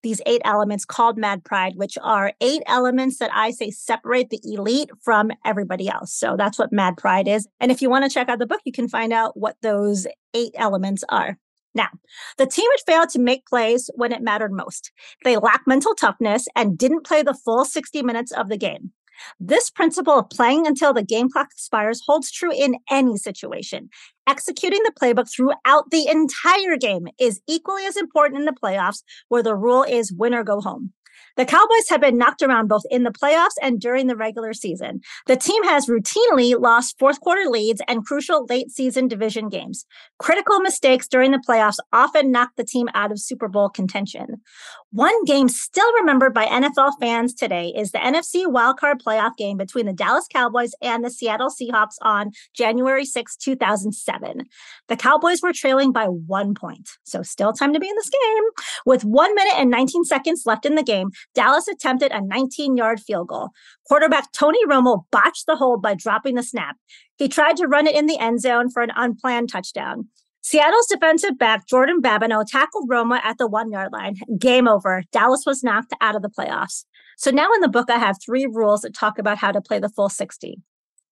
these 0.06 0.22
eight 0.28 0.42
elements 0.46 0.86
called 0.86 1.18
Mad 1.18 1.44
Pride, 1.44 1.74
which 1.78 1.98
are 2.00 2.32
eight 2.40 2.62
elements 2.68 3.18
that 3.18 3.32
I 3.34 3.50
say 3.50 3.72
separate 3.72 4.30
the 4.30 4.40
elite 4.44 4.92
from 5.02 5.32
everybody 5.44 5.90
else. 5.90 6.14
So 6.14 6.36
that's 6.38 6.60
what 6.60 6.72
Mad 6.72 6.96
Pride 6.96 7.28
is. 7.28 7.48
And 7.60 7.72
if 7.72 7.82
you 7.82 7.90
want 7.90 8.06
to 8.06 8.14
check 8.14 8.30
out 8.30 8.38
the 8.38 8.46
book, 8.46 8.62
you 8.66 8.72
can 8.72 8.88
find 8.88 9.12
out 9.12 9.36
what 9.36 9.58
those 9.64 10.06
eight 10.36 10.52
elements 10.58 11.04
are. 11.10 11.40
Now, 11.74 11.90
the 12.38 12.46
team 12.46 12.70
had 12.72 12.94
failed 12.94 13.10
to 13.10 13.20
make 13.20 13.48
plays 13.48 13.90
when 13.96 14.12
it 14.12 14.22
mattered 14.22 14.54
most. 14.54 14.92
They 15.24 15.38
lacked 15.38 15.68
mental 15.68 15.96
toughness 15.96 16.48
and 16.56 16.78
didn't 16.78 17.06
play 17.06 17.24
the 17.24 17.34
full 17.34 17.66
60 17.66 18.04
minutes 18.04 18.32
of 18.32 18.48
the 18.48 18.58
game. 18.58 18.92
This 19.40 19.70
principle 19.70 20.20
of 20.20 20.30
playing 20.30 20.68
until 20.68 20.94
the 20.94 21.04
game 21.04 21.30
clock 21.30 21.48
expires 21.52 22.02
holds 22.06 22.32
true 22.32 22.52
in 22.52 22.78
any 22.90 23.18
situation. 23.18 23.90
Executing 24.28 24.82
the 24.84 24.94
playbook 25.00 25.32
throughout 25.32 25.92
the 25.92 26.08
entire 26.08 26.78
game 26.78 27.08
is 27.20 27.42
equally 27.48 27.86
as 27.86 27.98
important 27.98 28.40
in 28.40 28.46
the 28.46 28.54
playoffs, 28.54 29.04
where 29.30 29.44
the 29.44 29.56
rule 29.56 29.84
is 29.84 30.12
win 30.12 30.34
or 30.34 30.44
go 30.44 30.62
home. 30.62 30.94
The 31.38 31.46
Cowboys 31.46 31.90
have 31.90 32.02
been 32.02 32.18
knocked 32.18 32.42
around 32.42 32.68
both 32.68 32.84
in 32.90 33.04
the 33.04 33.12
playoffs 33.12 33.56
and 33.62 33.80
during 33.80 34.08
the 34.08 34.16
regular 34.16 34.54
season. 34.54 35.02
The 35.28 35.36
team 35.36 35.64
has 35.66 35.88
routinely 35.88 36.60
lost 36.60 36.98
fourth 37.00 37.20
quarter 37.22 37.50
leads 37.50 37.82
and 37.88 38.06
crucial 38.06 38.46
late 38.46 38.72
season 38.72 39.08
division 39.08 39.50
games. 39.50 39.86
Critical 40.20 40.60
mistakes 40.60 41.08
during 41.08 41.32
the 41.32 41.44
playoffs 41.48 41.78
often 41.92 42.32
knock 42.32 42.52
the 42.56 42.64
team 42.64 42.90
out 42.94 43.12
of 43.12 43.20
Super 43.20 43.48
Bowl 43.48 43.70
contention. 43.70 44.42
One 44.92 45.26
game 45.26 45.50
still 45.50 45.92
remembered 45.96 46.34
by 46.34 46.46
NFL 46.46 46.94
fans 47.02 47.34
today 47.34 47.74
is 47.76 47.92
the 47.92 47.98
NFC 47.98 48.46
wildcard 48.46 49.02
playoff 49.06 49.36
game 49.36 49.58
between 49.58 49.86
the 49.86 49.94
Dallas 49.94 50.26
Cowboys 50.32 50.72
and 50.82 51.04
the 51.04 51.10
Seattle 51.10 51.50
Seahawks 51.50 51.96
on 52.02 52.32
January 52.54 53.04
6, 53.04 53.36
2007. 53.36 54.46
The 54.88 54.96
Cowboys 54.96 55.42
were 55.42 55.52
trailing 55.52 55.92
by 55.92 56.06
one 56.06 56.54
point, 56.54 56.90
so 57.04 57.24
still 57.24 57.52
time 57.52 57.74
to 57.74 57.80
be 57.80 57.90
in 57.90 57.96
this 57.98 58.10
game. 58.10 58.44
With 58.86 59.04
one 59.04 59.36
minute 59.36 59.56
and 59.58 59.70
19 59.70 60.06
seconds 60.06 60.44
left 60.46 60.66
in 60.66 60.76
the 60.76 60.84
game, 60.84 61.05
Dallas 61.34 61.68
attempted 61.68 62.12
a 62.12 62.22
19 62.22 62.78
yard 62.78 63.00
field 63.00 63.28
goal. 63.28 63.50
Quarterback 63.88 64.32
Tony 64.32 64.66
Romo 64.66 65.04
botched 65.12 65.46
the 65.46 65.56
hold 65.56 65.82
by 65.82 65.94
dropping 65.94 66.36
the 66.36 66.44
snap. 66.44 66.78
He 67.18 67.28
tried 67.28 67.58
to 67.58 67.68
run 67.68 67.88
it 67.88 67.96
in 67.96 68.06
the 68.08 68.20
end 68.20 68.42
zone 68.42 68.70
for 68.70 68.82
an 68.82 68.92
unplanned 68.96 69.50
touchdown. 69.50 70.10
Seattle's 70.42 70.86
defensive 70.86 71.40
back 71.40 71.68
Jordan 71.68 72.02
Babineaux 72.02 72.46
tackled 72.48 72.88
Romo 72.88 73.20
at 73.24 73.40
the 73.40 73.48
one 73.48 73.72
yard 73.72 73.92
line. 73.92 74.18
Game 74.38 74.68
over. 74.68 75.04
Dallas 75.12 75.44
was 75.46 75.64
knocked 75.64 75.94
out 76.02 76.16
of 76.16 76.22
the 76.22 76.30
playoffs. 76.30 76.86
So 77.18 77.32
now 77.32 77.52
in 77.54 77.62
the 77.62 77.70
book, 77.70 77.90
I 77.90 77.98
have 77.98 78.18
three 78.24 78.46
rules 78.46 78.82
that 78.82 78.94
talk 78.94 79.18
about 79.18 79.38
how 79.38 79.52
to 79.52 79.62
play 79.62 79.80
the 79.80 79.90
full 79.90 80.10
60. 80.10 80.62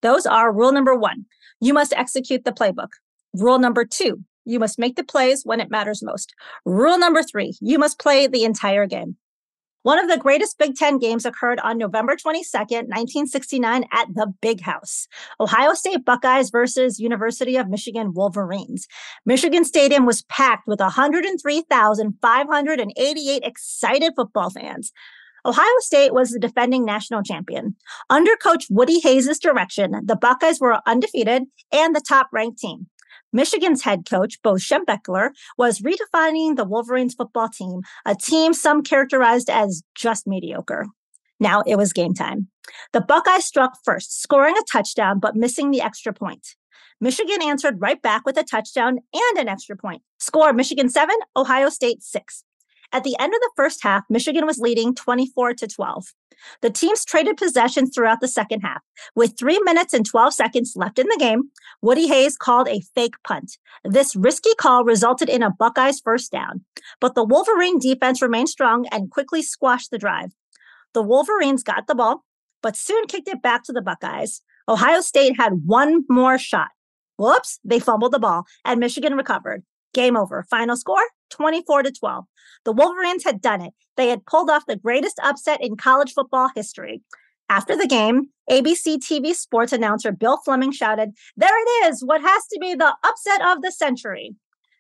Those 0.03 0.25
are 0.25 0.53
rule 0.53 0.71
number 0.71 0.95
one 0.95 1.25
you 1.62 1.73
must 1.73 1.93
execute 1.93 2.43
the 2.43 2.51
playbook. 2.51 2.89
Rule 3.33 3.57
number 3.57 3.85
two 3.85 4.23
you 4.45 4.59
must 4.59 4.77
make 4.77 4.97
the 4.97 5.03
plays 5.03 5.43
when 5.45 5.59
it 5.59 5.71
matters 5.71 6.03
most. 6.03 6.35
Rule 6.65 7.00
number 7.00 7.23
three 7.23 7.57
you 7.59 7.79
must 7.79 8.00
play 8.00 8.27
the 8.27 8.43
entire 8.43 8.85
game. 8.85 9.15
One 9.83 9.99
of 9.99 10.09
the 10.09 10.17
greatest 10.17 10.57
Big 10.57 10.75
Ten 10.75 10.97
games 10.97 11.25
occurred 11.25 11.59
on 11.59 11.77
November 11.77 12.15
22nd, 12.15 12.87
1969, 12.87 13.83
at 13.91 14.07
the 14.13 14.33
Big 14.41 14.61
House. 14.61 15.09
Ohio 15.41 15.73
State 15.73 16.05
Buckeyes 16.05 16.49
versus 16.49 17.01
University 17.01 17.57
of 17.57 17.67
Michigan 17.69 18.13
Wolverines. 18.13 18.87
Michigan 19.25 19.65
Stadium 19.65 20.05
was 20.05 20.21
packed 20.23 20.67
with 20.67 20.79
103,588 20.79 23.43
excited 23.43 24.13
football 24.15 24.49
fans. 24.49 24.93
Ohio 25.45 25.79
State 25.79 26.13
was 26.13 26.31
the 26.31 26.39
defending 26.39 26.85
national 26.85 27.21
champion. 27.21 27.75
Under 28.09 28.37
coach 28.37 28.67
Woody 28.69 29.01
Hayes' 29.01 29.37
direction, 29.37 29.99
the 30.05 30.15
Buckeyes 30.15 30.61
were 30.61 30.79
undefeated 30.87 31.43
and 31.73 31.93
the 31.93 31.99
top 31.99 32.29
ranked 32.31 32.59
team. 32.59 32.87
Michigan's 33.33 33.83
head 33.83 34.07
coach, 34.09 34.41
Bo 34.41 34.53
Schembechler, 34.53 35.31
was 35.57 35.79
redefining 35.79 36.55
the 36.55 36.63
Wolverines 36.63 37.15
football 37.15 37.49
team, 37.49 37.81
a 38.05 38.15
team 38.15 38.53
some 38.53 38.83
characterized 38.83 39.49
as 39.49 39.81
just 39.95 40.27
mediocre. 40.27 40.85
Now 41.39 41.63
it 41.65 41.75
was 41.75 41.91
game 41.91 42.13
time. 42.13 42.47
The 42.93 43.01
Buckeyes 43.01 43.45
struck 43.45 43.73
first, 43.83 44.21
scoring 44.21 44.55
a 44.55 44.63
touchdown 44.71 45.19
but 45.19 45.35
missing 45.35 45.71
the 45.71 45.81
extra 45.81 46.13
point. 46.13 46.55
Michigan 47.01 47.41
answered 47.41 47.81
right 47.81 48.01
back 48.01 48.25
with 48.25 48.37
a 48.37 48.43
touchdown 48.43 48.99
and 49.13 49.37
an 49.37 49.49
extra 49.49 49.75
point. 49.75 50.03
Score 50.19 50.53
Michigan 50.53 50.87
7, 50.87 51.13
Ohio 51.35 51.67
State 51.67 52.01
6. 52.01 52.45
At 52.93 53.03
the 53.03 53.15
end 53.19 53.33
of 53.33 53.39
the 53.41 53.51
first 53.55 53.81
half, 53.81 54.03
Michigan 54.07 54.45
was 54.45 54.59
leading 54.59 54.93
24 54.93 55.55
to 55.55 55.67
12. 55.67 56.05
The 56.62 56.69
teams 56.69 57.03
traded 57.03 57.38
possessions 57.38 57.91
throughout 57.93 58.21
the 58.21 58.27
second 58.27 58.62
half. 58.62 58.81
With 59.15 59.38
three 59.38 59.59
minutes 59.63 59.93
and 59.93 60.05
12 60.05 60.33
seconds 60.33 60.73
left 60.75 61.00
in 61.00 61.07
the 61.07 61.17
game, 61.19 61.50
Woody 61.81 62.07
Hayes 62.07 62.38
called 62.38 62.67
a 62.67 62.83
fake 62.93 63.15
punt. 63.25 63.57
This 63.83 64.15
risky 64.15 64.53
call 64.59 64.83
resulted 64.83 65.27
in 65.27 65.41
a 65.41 65.50
Buckeyes 65.50 66.01
first 66.01 66.31
down, 66.31 66.63
but 67.00 67.15
the 67.15 67.23
Wolverine 67.23 67.79
defense 67.79 68.21
remained 68.21 68.50
strong 68.50 68.85
and 68.91 69.09
quickly 69.09 69.41
squashed 69.41 69.89
the 69.89 69.97
drive. 69.97 70.31
The 70.93 71.01
Wolverines 71.01 71.63
got 71.63 71.88
the 71.88 71.95
ball, 71.95 72.23
but 72.62 72.75
soon 72.75 73.07
kicked 73.07 73.27
it 73.27 73.41
back 73.41 73.63
to 73.63 73.73
the 73.73 73.81
Buckeyes. 73.81 74.41
Ohio 74.67 75.01
State 75.01 75.35
had 75.38 75.63
one 75.65 76.03
more 76.09 76.38
shot. 76.38 76.69
Whoops, 77.17 77.59
they 77.63 77.79
fumbled 77.79 78.12
the 78.12 78.19
ball, 78.19 78.45
and 78.63 78.79
Michigan 78.79 79.15
recovered. 79.15 79.63
Game 79.93 80.17
over. 80.17 80.45
Final 80.50 80.75
score 80.75 81.03
24 81.29 81.83
to 81.83 81.91
12. 81.91 82.25
The 82.65 82.71
Wolverines 82.71 83.23
had 83.23 83.41
done 83.41 83.62
it. 83.62 83.73
They 83.97 84.09
had 84.09 84.25
pulled 84.25 84.50
off 84.50 84.65
the 84.65 84.75
greatest 84.75 85.19
upset 85.23 85.63
in 85.63 85.77
college 85.77 86.13
football 86.13 86.50
history. 86.55 87.01
After 87.50 87.75
the 87.75 87.88
game, 87.88 88.29
ABC 88.50 88.97
TV 88.97 89.33
sports 89.33 89.73
announcer 89.73 90.12
Bill 90.12 90.38
Fleming 90.43 90.71
shouted, 90.71 91.12
There 91.38 91.50
it 91.62 91.88
is, 91.88 92.03
what 92.03 92.21
has 92.21 92.47
to 92.47 92.59
be 92.59 92.73
the 92.73 92.95
upset 93.03 93.45
of 93.45 93.62
the 93.62 93.71
century. 93.71 94.35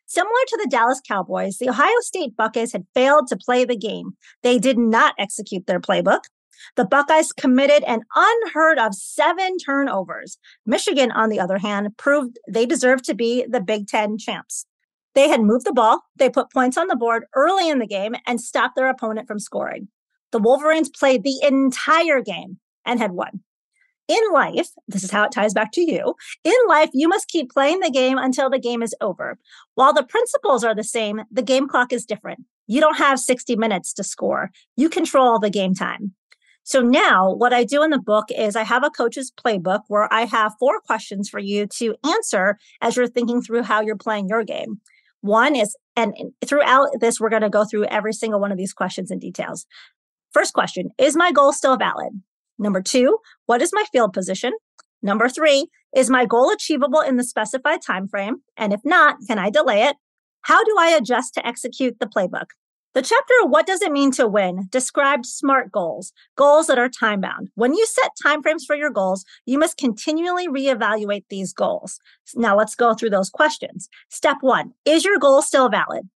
Similar 0.05 0.31
to 0.47 0.59
the 0.61 0.69
Dallas 0.69 1.01
Cowboys, 1.07 1.57
the 1.57 1.69
Ohio 1.69 1.99
State 2.01 2.35
Buckeyes 2.35 2.71
had 2.71 2.85
failed 2.93 3.27
to 3.27 3.37
play 3.37 3.65
the 3.65 3.77
game. 3.77 4.15
They 4.41 4.59
did 4.59 4.77
not 4.77 5.15
execute 5.17 5.65
their 5.65 5.79
playbook. 5.79 6.21
The 6.75 6.85
Buckeyes 6.85 7.31
committed 7.31 7.83
an 7.83 8.01
unheard 8.15 8.79
of 8.79 8.95
seven 8.95 9.57
turnovers. 9.57 10.37
Michigan, 10.65 11.11
on 11.11 11.29
the 11.29 11.39
other 11.39 11.57
hand, 11.57 11.97
proved 11.97 12.37
they 12.47 12.65
deserved 12.65 13.05
to 13.05 13.13
be 13.13 13.45
the 13.47 13.61
Big 13.61 13.87
Ten 13.87 14.17
champs. 14.17 14.65
They 15.15 15.29
had 15.29 15.41
moved 15.41 15.65
the 15.65 15.73
ball, 15.73 16.01
they 16.15 16.29
put 16.29 16.51
points 16.51 16.77
on 16.77 16.87
the 16.87 16.95
board 16.95 17.25
early 17.35 17.69
in 17.69 17.79
the 17.79 17.87
game 17.87 18.15
and 18.25 18.41
stopped 18.41 18.75
their 18.75 18.89
opponent 18.89 19.27
from 19.27 19.39
scoring. 19.39 19.87
The 20.31 20.39
Wolverines 20.39 20.89
played 20.89 21.23
the 21.23 21.39
entire 21.43 22.21
game 22.21 22.57
and 22.85 22.99
had 22.99 23.11
won. 23.11 23.41
In 24.07 24.19
life, 24.33 24.69
this 24.87 25.03
is 25.03 25.11
how 25.11 25.23
it 25.23 25.31
ties 25.31 25.53
back 25.53 25.71
to 25.73 25.81
you. 25.81 26.15
In 26.43 26.53
life, 26.67 26.89
you 26.93 27.07
must 27.07 27.29
keep 27.29 27.51
playing 27.51 27.79
the 27.79 27.91
game 27.91 28.17
until 28.17 28.49
the 28.49 28.59
game 28.59 28.83
is 28.83 28.95
over. 28.99 29.37
While 29.75 29.93
the 29.93 30.03
principles 30.03 30.63
are 30.63 30.75
the 30.75 30.83
same, 30.83 31.21
the 31.31 31.41
game 31.41 31.67
clock 31.67 31.93
is 31.93 32.05
different. 32.05 32.39
You 32.67 32.81
don't 32.81 32.97
have 32.97 33.19
60 33.19 33.55
minutes 33.55 33.93
to 33.93 34.03
score. 34.03 34.51
You 34.75 34.89
control 34.89 35.39
the 35.39 35.49
game 35.49 35.73
time. 35.73 36.13
So 36.63 36.81
now 36.81 37.31
what 37.31 37.53
I 37.53 37.63
do 37.63 37.83
in 37.83 37.91
the 37.91 37.99
book 37.99 38.25
is 38.29 38.55
I 38.55 38.63
have 38.63 38.83
a 38.83 38.89
coach's 38.89 39.31
playbook 39.31 39.81
where 39.87 40.11
I 40.13 40.25
have 40.25 40.53
four 40.59 40.79
questions 40.79 41.29
for 41.29 41.39
you 41.39 41.67
to 41.67 41.95
answer 42.05 42.57
as 42.81 42.95
you're 42.95 43.07
thinking 43.07 43.41
through 43.41 43.63
how 43.63 43.81
you're 43.81 43.97
playing 43.97 44.29
your 44.29 44.43
game. 44.43 44.79
One 45.23 45.55
is, 45.55 45.77
and 45.95 46.13
throughout 46.45 46.89
this, 46.99 47.17
we're 47.17 47.29
going 47.29 47.43
to 47.43 47.49
go 47.49 47.63
through 47.63 47.85
every 47.85 48.11
single 48.11 48.41
one 48.41 48.51
of 48.51 48.57
these 48.57 48.73
questions 48.73 49.09
in 49.09 49.19
details. 49.19 49.65
First 50.33 50.53
question 50.53 50.89
Is 50.97 51.15
my 51.15 51.31
goal 51.31 51.53
still 51.53 51.77
valid? 51.77 52.21
Number 52.59 52.81
two, 52.81 53.19
what 53.45 53.61
is 53.61 53.71
my 53.71 53.85
field 53.93 54.11
position? 54.11 54.51
Number 55.01 55.29
three, 55.29 55.67
is 55.95 56.09
my 56.09 56.25
goal 56.25 56.51
achievable 56.51 56.99
in 56.99 57.15
the 57.15 57.23
specified 57.23 57.81
time 57.81 58.09
frame? 58.09 58.43
And 58.57 58.73
if 58.73 58.81
not, 58.83 59.15
can 59.25 59.39
I 59.39 59.49
delay 59.49 59.83
it? 59.83 59.95
How 60.41 60.61
do 60.61 60.75
I 60.77 60.89
adjust 60.89 61.35
to 61.35 61.47
execute 61.47 61.99
the 62.01 62.05
playbook? 62.05 62.47
The 62.93 63.01
chapter, 63.01 63.33
What 63.45 63.65
Does 63.65 63.81
It 63.81 63.91
Mean 63.91 64.11
to 64.11 64.27
Win, 64.27 64.67
described 64.69 65.25
SMART 65.25 65.71
goals, 65.71 66.13
goals 66.35 66.67
that 66.67 66.77
are 66.77 66.89
time 66.89 67.21
bound. 67.21 67.49
When 67.55 67.73
you 67.73 67.87
set 67.87 68.11
timeframes 68.23 68.67
for 68.67 68.75
your 68.75 68.91
goals, 68.91 69.25
you 69.47 69.57
must 69.57 69.77
continually 69.77 70.47
reevaluate 70.47 71.23
these 71.27 71.53
goals. 71.53 71.99
Now 72.35 72.55
let's 72.55 72.75
go 72.75 72.93
through 72.93 73.09
those 73.09 73.31
questions. 73.31 73.89
Step 74.09 74.37
one 74.41 74.73
Is 74.85 75.05
your 75.05 75.17
goal 75.17 75.41
still 75.41 75.69
valid? 75.69 76.07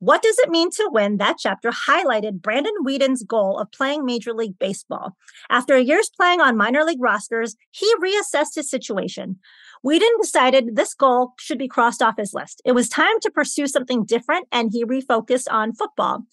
What 0.00 0.22
does 0.22 0.38
it 0.40 0.50
mean 0.50 0.70
to 0.72 0.90
win? 0.92 1.18
That 1.18 1.36
chapter 1.38 1.70
highlighted 1.70 2.42
Brandon 2.42 2.74
Weeden's 2.84 3.22
goal 3.22 3.60
of 3.60 3.70
playing 3.70 4.04
Major 4.04 4.34
League 4.34 4.58
Baseball. 4.58 5.16
After 5.48 5.76
a 5.76 5.80
years 5.80 6.10
playing 6.16 6.40
on 6.40 6.56
minor 6.56 6.82
league 6.82 7.00
rosters, 7.00 7.54
he 7.70 7.90
reassessed 8.02 8.56
his 8.56 8.68
situation. 8.68 9.38
Weeden 9.84 10.20
decided 10.20 10.76
this 10.76 10.94
goal 10.94 11.34
should 11.38 11.58
be 11.58 11.68
crossed 11.68 12.00
off 12.00 12.16
his 12.16 12.32
list. 12.32 12.62
It 12.64 12.72
was 12.72 12.88
time 12.88 13.20
to 13.20 13.30
pursue 13.30 13.66
something 13.66 14.04
different, 14.04 14.48
and 14.50 14.70
he 14.72 14.84
refocused 14.84 15.46
on 15.50 15.74
football. 15.74 16.24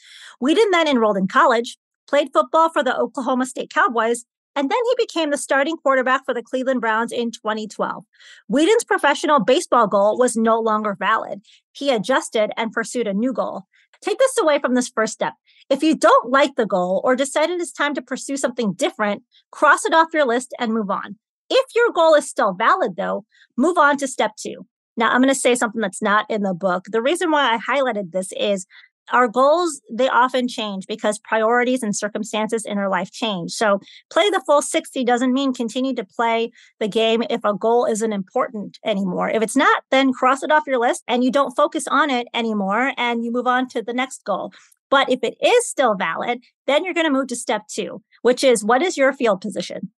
Weeden 0.41 0.71
then 0.71 0.87
enrolled 0.87 1.17
in 1.17 1.27
college, 1.27 1.77
played 2.07 2.29
football 2.31 2.69
for 2.69 2.81
the 2.81 2.97
Oklahoma 2.97 3.45
State 3.45 3.69
Cowboys, 3.73 4.23
and 4.55 4.69
then 4.69 4.77
he 4.85 5.03
became 5.05 5.31
the 5.31 5.37
starting 5.37 5.77
quarterback 5.77 6.25
for 6.25 6.33
the 6.33 6.43
Cleveland 6.43 6.81
Browns 6.81 7.11
in 7.11 7.31
2012. 7.31 8.05
Weeden's 8.49 8.83
professional 8.85 9.39
baseball 9.39 9.87
goal 9.87 10.17
was 10.17 10.35
no 10.35 10.59
longer 10.59 10.95
valid. 10.97 11.41
He 11.73 11.89
adjusted 11.89 12.51
and 12.57 12.71
pursued 12.71 13.07
a 13.07 13.13
new 13.13 13.33
goal. 13.33 13.63
Take 14.01 14.17
this 14.17 14.37
away 14.37 14.59
from 14.59 14.75
this 14.75 14.89
first 14.89 15.13
step. 15.13 15.33
If 15.69 15.83
you 15.83 15.95
don't 15.95 16.31
like 16.31 16.55
the 16.55 16.65
goal 16.65 17.01
or 17.03 17.15
decided 17.15 17.61
it's 17.61 17.71
time 17.71 17.93
to 17.95 18.01
pursue 18.01 18.35
something 18.35 18.73
different, 18.73 19.23
cross 19.51 19.85
it 19.85 19.93
off 19.93 20.13
your 20.13 20.25
list 20.25 20.53
and 20.59 20.73
move 20.73 20.89
on. 20.89 21.17
If 21.53 21.75
your 21.75 21.91
goal 21.91 22.15
is 22.15 22.29
still 22.29 22.53
valid, 22.53 22.95
though, 22.95 23.25
move 23.57 23.77
on 23.77 23.97
to 23.97 24.07
step 24.07 24.37
two. 24.37 24.65
Now, 24.95 25.09
I'm 25.09 25.21
going 25.21 25.33
to 25.33 25.39
say 25.39 25.53
something 25.53 25.81
that's 25.81 26.01
not 26.01 26.25
in 26.29 26.43
the 26.43 26.53
book. 26.53 26.85
The 26.89 27.01
reason 27.01 27.29
why 27.29 27.53
I 27.53 27.57
highlighted 27.57 28.11
this 28.11 28.31
is 28.39 28.65
our 29.11 29.27
goals, 29.27 29.81
they 29.91 30.07
often 30.07 30.47
change 30.47 30.87
because 30.87 31.19
priorities 31.19 31.83
and 31.83 31.93
circumstances 31.93 32.65
in 32.65 32.77
our 32.77 32.89
life 32.89 33.11
change. 33.11 33.51
So, 33.51 33.81
play 34.09 34.29
the 34.29 34.41
full 34.45 34.61
60 34.61 35.03
doesn't 35.03 35.33
mean 35.33 35.53
continue 35.53 35.93
to 35.95 36.05
play 36.05 36.51
the 36.79 36.87
game 36.87 37.21
if 37.29 37.43
a 37.43 37.53
goal 37.53 37.85
isn't 37.85 38.13
important 38.13 38.79
anymore. 38.85 39.29
If 39.29 39.43
it's 39.43 39.57
not, 39.57 39.83
then 39.91 40.13
cross 40.13 40.43
it 40.43 40.51
off 40.51 40.63
your 40.65 40.79
list 40.79 41.03
and 41.05 41.21
you 41.21 41.31
don't 41.31 41.55
focus 41.55 41.85
on 41.89 42.09
it 42.09 42.27
anymore 42.33 42.93
and 42.95 43.25
you 43.25 43.31
move 43.31 43.47
on 43.47 43.67
to 43.69 43.81
the 43.81 43.93
next 43.93 44.23
goal. 44.23 44.53
But 44.89 45.09
if 45.09 45.19
it 45.21 45.35
is 45.45 45.67
still 45.67 45.95
valid, 45.95 46.43
then 46.65 46.85
you're 46.85 46.93
going 46.93 47.07
to 47.07 47.11
move 47.11 47.27
to 47.27 47.35
step 47.35 47.67
two, 47.67 48.01
which 48.21 48.41
is 48.41 48.63
what 48.63 48.81
is 48.81 48.97
your 48.97 49.11
field 49.11 49.41
position? 49.41 49.91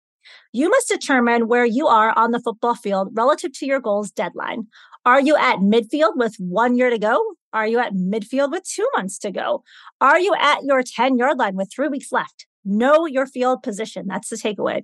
You 0.52 0.68
must 0.68 0.88
determine 0.88 1.48
where 1.48 1.64
you 1.64 1.86
are 1.86 2.16
on 2.16 2.30
the 2.30 2.40
football 2.40 2.74
field 2.74 3.10
relative 3.12 3.52
to 3.54 3.66
your 3.66 3.80
goal's 3.80 4.10
deadline. 4.10 4.66
Are 5.04 5.20
you 5.20 5.36
at 5.36 5.58
midfield 5.58 6.16
with 6.16 6.36
one 6.38 6.76
year 6.76 6.90
to 6.90 6.98
go? 6.98 7.22
Are 7.52 7.66
you 7.66 7.78
at 7.78 7.92
midfield 7.92 8.50
with 8.52 8.64
two 8.64 8.88
months 8.96 9.18
to 9.18 9.30
go? 9.30 9.64
Are 10.00 10.18
you 10.18 10.34
at 10.38 10.62
your 10.64 10.82
10 10.82 11.18
yard 11.18 11.38
line 11.38 11.56
with 11.56 11.70
three 11.72 11.88
weeks 11.88 12.12
left? 12.12 12.46
Know 12.64 13.06
your 13.06 13.26
field 13.26 13.62
position. 13.62 14.06
That's 14.06 14.28
the 14.28 14.36
takeaway. 14.36 14.82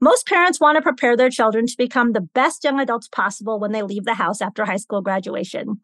Most 0.00 0.26
parents 0.26 0.60
want 0.60 0.76
to 0.76 0.82
prepare 0.82 1.16
their 1.16 1.30
children 1.30 1.66
to 1.66 1.74
become 1.76 2.12
the 2.12 2.20
best 2.20 2.62
young 2.62 2.78
adults 2.78 3.08
possible 3.08 3.58
when 3.58 3.72
they 3.72 3.82
leave 3.82 4.04
the 4.04 4.14
house 4.14 4.40
after 4.40 4.64
high 4.64 4.76
school 4.76 5.00
graduation. 5.00 5.80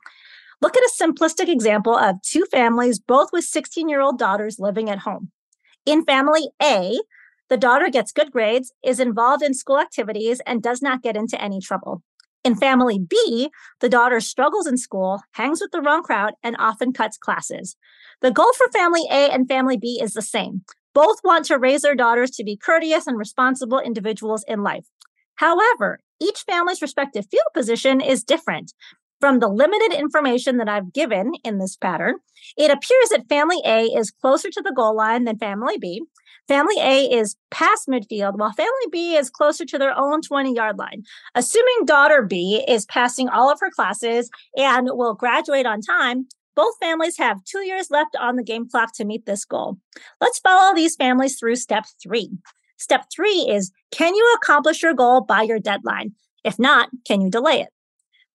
Look 0.61 0.77
at 0.77 0.83
a 0.83 0.93
simplistic 1.03 1.49
example 1.49 1.97
of 1.97 2.21
two 2.23 2.45
families, 2.51 2.99
both 2.99 3.31
with 3.33 3.45
16 3.45 3.89
year 3.89 4.01
old 4.01 4.19
daughters 4.19 4.59
living 4.59 4.91
at 4.91 4.99
home. 4.99 5.31
In 5.87 6.05
family 6.05 6.51
A, 6.63 6.99
the 7.51 7.59
daughter 7.59 7.91
gets 7.91 8.13
good 8.13 8.31
grades, 8.31 8.73
is 8.83 9.01
involved 9.01 9.43
in 9.43 9.53
school 9.53 9.79
activities, 9.79 10.41
and 10.47 10.63
does 10.63 10.81
not 10.81 11.03
get 11.03 11.17
into 11.17 11.41
any 11.43 11.61
trouble. 11.61 12.03
In 12.43 12.55
family 12.55 12.99
B, 12.99 13.51
the 13.81 13.89
daughter 13.89 14.21
struggles 14.21 14.67
in 14.67 14.79
school, 14.79 15.21
hangs 15.33 15.61
with 15.61 15.73
the 15.73 15.83
wrong 15.83 16.03
crowd, 16.03 16.33
and 16.43 16.57
often 16.59 16.93
cuts 16.93 17.19
classes. 17.19 17.77
The 18.23 18.31
goal 18.31 18.53
for 18.57 18.71
family 18.73 19.03
A 19.11 19.29
and 19.31 19.47
family 19.47 19.77
B 19.77 19.99
is 20.01 20.15
the 20.15 20.23
same. 20.23 20.63
Both 20.95 21.19
want 21.23 21.45
to 21.47 21.59
raise 21.59 21.83
their 21.83 21.95
daughters 21.95 22.31
to 22.33 22.45
be 22.45 22.57
courteous 22.57 23.07
and 23.07 23.19
responsible 23.19 23.79
individuals 23.79 24.45
in 24.49 24.63
life. 24.63 24.87
However, 25.37 26.01
each 26.21 26.45
family's 26.47 26.83
respective 26.83 27.27
field 27.31 27.47
position 27.53 28.01
is 28.01 28.25
different. 28.25 28.73
From 29.21 29.41
the 29.41 29.49
limited 29.49 29.93
information 29.93 30.57
that 30.57 30.69
I've 30.69 30.95
given 30.95 31.33
in 31.45 31.59
this 31.59 31.77
pattern, 31.77 32.17
it 32.57 32.71
appears 32.71 33.11
that 33.11 33.29
family 33.29 33.61
A 33.67 33.83
is 33.85 34.11
closer 34.11 34.49
to 34.51 34.63
the 34.63 34.73
goal 34.75 34.97
line 34.97 35.25
than 35.25 35.37
family 35.37 35.77
B. 35.79 36.03
Family 36.51 36.75
A 36.81 37.05
is 37.05 37.37
past 37.53 37.87
midfield, 37.87 38.37
while 38.37 38.51
family 38.51 38.73
B 38.91 39.15
is 39.15 39.31
closer 39.31 39.65
to 39.65 39.79
their 39.79 39.97
own 39.97 40.21
20 40.21 40.53
yard 40.53 40.79
line. 40.79 41.05
Assuming 41.37 41.85
daughter 41.85 42.23
B 42.23 42.65
is 42.67 42.87
passing 42.87 43.29
all 43.29 43.49
of 43.53 43.61
her 43.61 43.71
classes 43.71 44.29
and 44.57 44.89
will 44.91 45.15
graduate 45.15 45.65
on 45.65 45.81
time, 45.81 46.27
both 46.57 46.75
families 46.81 47.17
have 47.19 47.45
two 47.45 47.61
years 47.61 47.89
left 47.93 48.17
on 48.19 48.35
the 48.35 48.43
game 48.43 48.69
clock 48.69 48.93
to 48.95 49.05
meet 49.05 49.27
this 49.27 49.45
goal. 49.45 49.79
Let's 50.21 50.41
follow 50.41 50.75
these 50.75 50.97
families 50.97 51.39
through 51.39 51.55
step 51.55 51.85
three. 52.03 52.33
Step 52.79 53.05
three 53.15 53.47
is 53.49 53.71
Can 53.93 54.17
you 54.17 54.37
accomplish 54.43 54.83
your 54.83 54.95
goal 54.95 55.21
by 55.21 55.43
your 55.43 55.61
deadline? 55.61 56.15
If 56.43 56.59
not, 56.59 56.89
can 57.07 57.21
you 57.21 57.31
delay 57.31 57.61
it? 57.61 57.69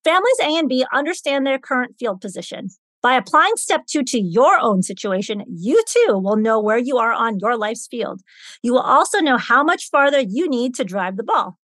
Families 0.06 0.40
A 0.42 0.58
and 0.58 0.70
B 0.70 0.86
understand 0.94 1.46
their 1.46 1.60
current 1.60 1.98
field 2.00 2.22
position. 2.22 2.70
By 3.06 3.14
applying 3.14 3.56
step 3.56 3.86
two 3.86 4.02
to 4.02 4.20
your 4.20 4.58
own 4.60 4.82
situation, 4.82 5.44
you 5.48 5.80
too 5.88 6.18
will 6.18 6.38
know 6.38 6.60
where 6.60 6.80
you 6.80 6.98
are 6.98 7.14
on 7.14 7.38
your 7.38 7.56
life's 7.56 7.86
field. 7.86 8.22
You 8.64 8.74
will 8.74 8.82
also 8.82 9.20
know 9.20 9.38
how 9.38 9.64
much 9.64 9.92
farther 9.92 10.20
you 10.20 10.50
need 10.50 10.74
to 10.74 10.84
drive 10.84 11.16
the 11.16 11.24
ball. 11.24 11.60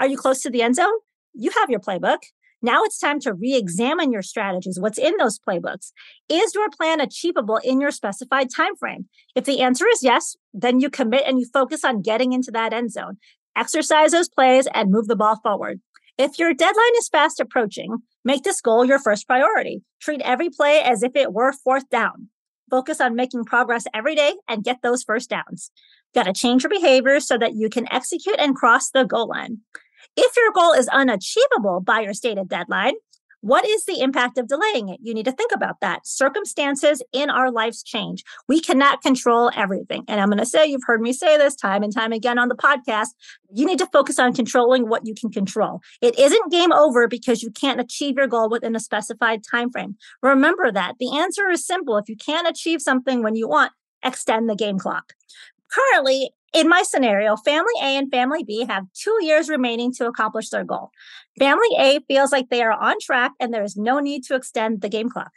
Are 0.00 0.08
you 0.08 0.16
close 0.16 0.42
to 0.42 0.50
the 0.50 0.62
end 0.62 0.74
zone? 0.74 0.92
You 1.32 1.52
have 1.52 1.70
your 1.70 1.78
playbook. 1.78 2.18
Now 2.60 2.82
it's 2.82 2.98
time 2.98 3.20
to 3.20 3.32
re 3.32 3.54
examine 3.54 4.10
your 4.10 4.22
strategies. 4.22 4.80
What's 4.80 4.98
in 4.98 5.16
those 5.16 5.38
playbooks? 5.38 5.92
Is 6.28 6.56
your 6.56 6.68
plan 6.70 7.00
achievable 7.00 7.60
in 7.62 7.80
your 7.80 7.92
specified 7.92 8.48
time 8.52 8.74
frame? 8.74 9.06
If 9.36 9.44
the 9.44 9.60
answer 9.60 9.86
is 9.92 10.02
yes, 10.02 10.34
then 10.52 10.80
you 10.80 10.90
commit 10.90 11.22
and 11.24 11.38
you 11.38 11.46
focus 11.52 11.84
on 11.84 12.02
getting 12.02 12.32
into 12.32 12.50
that 12.50 12.72
end 12.72 12.90
zone. 12.90 13.16
Exercise 13.56 14.10
those 14.10 14.28
plays 14.28 14.66
and 14.74 14.90
move 14.90 15.06
the 15.06 15.14
ball 15.14 15.38
forward. 15.40 15.80
If 16.20 16.38
your 16.38 16.52
deadline 16.52 16.96
is 16.98 17.08
fast 17.08 17.40
approaching, 17.40 18.02
make 18.26 18.42
this 18.42 18.60
goal 18.60 18.84
your 18.84 18.98
first 18.98 19.26
priority. 19.26 19.80
Treat 20.02 20.20
every 20.20 20.50
play 20.50 20.82
as 20.82 21.02
if 21.02 21.16
it 21.16 21.32
were 21.32 21.50
fourth 21.50 21.88
down. 21.88 22.28
Focus 22.70 23.00
on 23.00 23.14
making 23.14 23.46
progress 23.46 23.86
every 23.94 24.14
day 24.14 24.34
and 24.46 24.62
get 24.62 24.82
those 24.82 25.02
first 25.02 25.30
downs. 25.30 25.70
Got 26.14 26.24
to 26.24 26.34
change 26.34 26.62
your 26.62 26.68
behavior 26.68 27.20
so 27.20 27.38
that 27.38 27.54
you 27.54 27.70
can 27.70 27.90
execute 27.90 28.38
and 28.38 28.54
cross 28.54 28.90
the 28.90 29.04
goal 29.04 29.28
line. 29.28 29.60
If 30.14 30.36
your 30.36 30.52
goal 30.52 30.74
is 30.74 30.88
unachievable 30.88 31.80
by 31.80 32.00
your 32.00 32.12
stated 32.12 32.50
deadline, 32.50 32.96
what 33.40 33.66
is 33.66 33.84
the 33.84 34.00
impact 34.00 34.38
of 34.38 34.48
delaying 34.48 34.88
it? 34.88 35.00
You 35.02 35.14
need 35.14 35.24
to 35.24 35.32
think 35.32 35.52
about 35.54 35.80
that. 35.80 36.06
Circumstances 36.06 37.02
in 37.12 37.30
our 37.30 37.50
lives 37.50 37.82
change. 37.82 38.22
We 38.48 38.60
cannot 38.60 39.02
control 39.02 39.50
everything. 39.56 40.04
And 40.08 40.20
I'm 40.20 40.28
going 40.28 40.38
to 40.38 40.46
say, 40.46 40.66
you've 40.66 40.84
heard 40.84 41.00
me 41.00 41.12
say 41.12 41.38
this 41.38 41.54
time 41.54 41.82
and 41.82 41.94
time 41.94 42.12
again 42.12 42.38
on 42.38 42.48
the 42.48 42.54
podcast. 42.54 43.08
You 43.52 43.64
need 43.64 43.78
to 43.78 43.88
focus 43.92 44.18
on 44.18 44.34
controlling 44.34 44.88
what 44.88 45.06
you 45.06 45.14
can 45.14 45.30
control. 45.30 45.80
It 46.02 46.18
isn't 46.18 46.52
game 46.52 46.72
over 46.72 47.08
because 47.08 47.42
you 47.42 47.50
can't 47.50 47.80
achieve 47.80 48.16
your 48.16 48.26
goal 48.26 48.50
within 48.50 48.76
a 48.76 48.80
specified 48.80 49.42
time 49.42 49.70
frame. 49.70 49.96
Remember 50.22 50.70
that. 50.70 50.96
The 51.00 51.16
answer 51.16 51.48
is 51.48 51.66
simple. 51.66 51.96
If 51.96 52.08
you 52.08 52.16
can't 52.16 52.48
achieve 52.48 52.82
something 52.82 53.22
when 53.22 53.36
you 53.36 53.48
want, 53.48 53.72
extend 54.04 54.48
the 54.48 54.56
game 54.56 54.78
clock. 54.78 55.14
Currently, 55.70 56.30
in 56.52 56.68
my 56.68 56.82
scenario, 56.82 57.36
family 57.36 57.72
A 57.82 57.96
and 57.96 58.10
family 58.10 58.42
B 58.42 58.66
have 58.68 58.84
two 58.94 59.16
years 59.22 59.48
remaining 59.48 59.92
to 59.94 60.06
accomplish 60.06 60.48
their 60.50 60.64
goal. 60.64 60.90
Family 61.38 61.68
A 61.78 62.00
feels 62.08 62.32
like 62.32 62.48
they 62.48 62.62
are 62.62 62.72
on 62.72 62.96
track 63.00 63.32
and 63.38 63.54
there 63.54 63.62
is 63.62 63.76
no 63.76 64.00
need 64.00 64.24
to 64.24 64.34
extend 64.34 64.80
the 64.80 64.88
game 64.88 65.08
clock. 65.08 65.30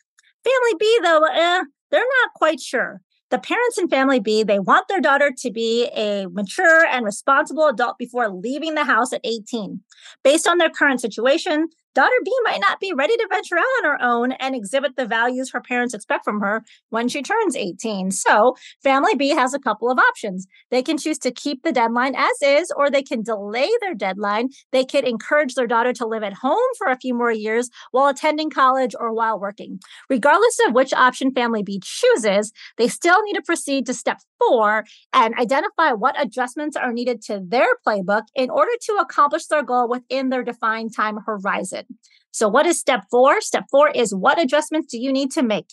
Family 0.44 0.78
B, 0.80 1.00
though, 1.04 1.24
eh, 1.26 1.64
they're 1.92 2.02
not 2.02 2.34
quite 2.36 2.60
sure. 2.60 3.02
The 3.30 3.40
parents 3.40 3.78
in 3.78 3.88
family 3.88 4.20
B, 4.20 4.44
they 4.44 4.60
want 4.60 4.88
their 4.88 5.02
daughter 5.02 5.32
to 5.40 5.52
be 5.52 5.90
a 5.96 6.28
mature 6.32 6.86
and 6.86 7.06
responsible 7.06 7.68
adult 7.68 7.98
before 7.98 8.30
leaving 8.30 8.76
the 8.76 8.84
house 8.84 9.12
at 9.14 9.22
18. 9.24 9.82
Based 10.24 10.48
on 10.48 10.58
their 10.58 10.70
current 10.70 11.02
situation, 11.02 11.68
daughter 11.96 12.16
B 12.24 12.32
might 12.44 12.60
not 12.60 12.80
be 12.80 12.94
ready 12.94 13.16
to 13.16 13.28
venture 13.30 13.58
out 13.58 13.64
on 13.80 13.84
her 13.86 14.02
own 14.02 14.32
and 14.34 14.56
exhibit 14.56 14.96
the 14.96 15.06
values 15.06 15.52
her 15.52 15.62
parents 15.62 15.94
expect 15.94 16.24
from 16.26 16.42
her 16.42 16.64
when 16.90 17.08
she 17.08 17.22
turns 17.22 17.56
18. 17.56 18.12
So, 18.12 18.56
family 18.84 19.16
B 19.16 19.30
has 19.30 19.54
a 19.54 19.60
couple 19.60 19.90
of 19.90 20.00
options. 20.00 20.48
They 20.72 20.82
can 20.82 20.98
choose 20.98 21.18
to 21.20 21.32
keep 21.32 21.64
the 21.64 21.72
deadline 21.72 22.16
as 22.16 22.32
is, 22.42 22.72
or 22.76 22.90
they 22.90 23.04
can 23.04 23.24
delay 23.24 23.70
their 23.82 23.96
deadline. 23.96 24.50
They 24.72 24.86
could 24.86 25.06
encourage 25.06 25.56
their 25.56 25.68
daughter 25.68 25.94
to 25.94 26.08
live 26.08 26.24
at 26.24 26.34
home 26.34 26.58
for 26.78 26.88
a 26.88 26.98
few 26.98 27.14
more 27.14 27.32
years 27.32 27.70
while 27.92 28.08
attending 28.08 28.50
college 28.50 28.96
or 29.00 29.14
while 29.14 29.40
working. 29.40 29.80
Regardless 30.10 30.58
of 30.68 30.74
which 30.74 30.94
option 30.94 31.32
family 31.32 31.64
B 31.64 31.82
chooses, 31.84 32.52
they 32.78 32.88
still 32.88 33.22
need 33.24 33.34
to 33.34 33.42
proceed 33.42 33.86
to 33.86 33.94
step 33.94 34.20
four 34.40 34.86
and 35.14 35.34
identify 35.36 35.92
what 35.92 36.22
adjustments 36.22 36.76
are 36.76 36.92
needed 36.92 37.22
to 37.24 37.42
their 37.46 37.68
playbook 37.86 38.24
in 38.36 38.50
order 38.50 38.72
to 38.82 38.94
accomplish 38.94 39.46
their 39.48 39.64
goal 39.64 39.88
within 39.88 40.30
their 40.30 40.44
defined 40.44 40.96
time 40.96 41.20
horizon. 41.26 41.83
So, 42.32 42.48
what 42.48 42.66
is 42.66 42.80
step 42.80 43.06
four? 43.12 43.42
Step 43.42 43.66
four 43.70 43.90
is 43.90 44.14
what 44.14 44.42
adjustments 44.42 44.92
do 44.92 45.00
you 45.00 45.12
need 45.12 45.32
to 45.32 45.44
make? 45.44 45.68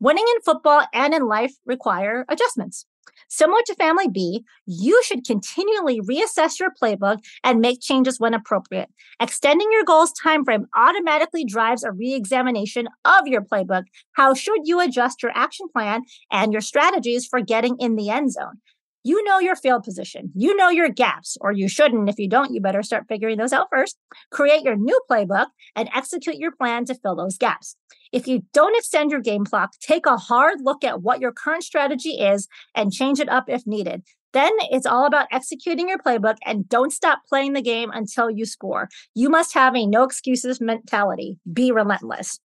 Winning 0.00 0.24
in 0.34 0.42
football 0.42 0.84
and 0.92 1.14
in 1.14 1.26
life 1.26 1.52
require 1.64 2.24
adjustments. 2.28 2.86
Similar 3.28 3.60
to 3.64 3.74
Family 3.76 4.08
B, 4.08 4.44
you 4.66 5.02
should 5.04 5.24
continually 5.26 6.00
reassess 6.02 6.60
your 6.60 6.70
playbook 6.70 7.20
and 7.42 7.60
make 7.60 7.80
changes 7.80 8.20
when 8.20 8.34
appropriate. 8.34 8.90
Extending 9.20 9.68
your 9.72 9.84
goals 9.84 10.12
timeframe 10.22 10.66
automatically 10.76 11.44
drives 11.44 11.82
a 11.82 11.92
re-examination 11.92 12.88
of 13.06 13.26
your 13.26 13.40
playbook. 13.40 13.84
How 14.12 14.34
should 14.34 14.60
you 14.64 14.80
adjust 14.80 15.22
your 15.22 15.32
action 15.34 15.66
plan 15.72 16.02
and 16.30 16.52
your 16.52 16.60
strategies 16.60 17.26
for 17.26 17.40
getting 17.40 17.76
in 17.78 17.96
the 17.96 18.10
end 18.10 18.32
zone? 18.32 18.60
You 19.04 19.22
know 19.24 19.38
your 19.38 19.56
field 19.56 19.82
position. 19.82 20.30
You 20.34 20.54
know 20.56 20.68
your 20.68 20.88
gaps, 20.88 21.36
or 21.40 21.52
you 21.52 21.68
shouldn't. 21.68 22.08
If 22.08 22.18
you 22.18 22.28
don't, 22.28 22.54
you 22.54 22.60
better 22.60 22.82
start 22.82 23.06
figuring 23.08 23.38
those 23.38 23.52
out 23.52 23.68
first. 23.70 23.98
Create 24.30 24.62
your 24.62 24.76
new 24.76 24.98
playbook 25.10 25.46
and 25.74 25.90
execute 25.94 26.36
your 26.36 26.52
plan 26.52 26.84
to 26.84 26.94
fill 26.94 27.16
those 27.16 27.36
gaps. 27.36 27.76
If 28.12 28.26
you 28.26 28.44
don't 28.52 28.76
extend 28.76 29.10
your 29.10 29.20
game 29.20 29.44
clock, 29.44 29.72
take 29.80 30.06
a 30.06 30.16
hard 30.16 30.58
look 30.62 30.84
at 30.84 31.02
what 31.02 31.20
your 31.20 31.32
current 31.32 31.64
strategy 31.64 32.20
is 32.20 32.46
and 32.74 32.92
change 32.92 33.18
it 33.18 33.28
up 33.28 33.44
if 33.48 33.66
needed. 33.66 34.02
Then 34.32 34.52
it's 34.70 34.86
all 34.86 35.06
about 35.06 35.28
executing 35.30 35.88
your 35.88 35.98
playbook 35.98 36.36
and 36.44 36.68
don't 36.68 36.92
stop 36.92 37.20
playing 37.28 37.52
the 37.52 37.62
game 37.62 37.90
until 37.92 38.30
you 38.30 38.46
score. 38.46 38.88
You 39.14 39.28
must 39.28 39.52
have 39.54 39.74
a 39.76 39.86
no 39.86 40.04
excuses 40.04 40.60
mentality. 40.60 41.38
Be 41.52 41.70
relentless. 41.70 42.38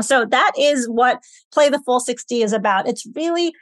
So 0.00 0.24
that 0.24 0.52
is 0.58 0.88
what 0.88 1.20
Play 1.52 1.68
the 1.68 1.82
Full 1.84 2.00
60 2.00 2.42
is 2.42 2.52
about. 2.52 2.88
It's 2.88 3.06
really 3.14 3.52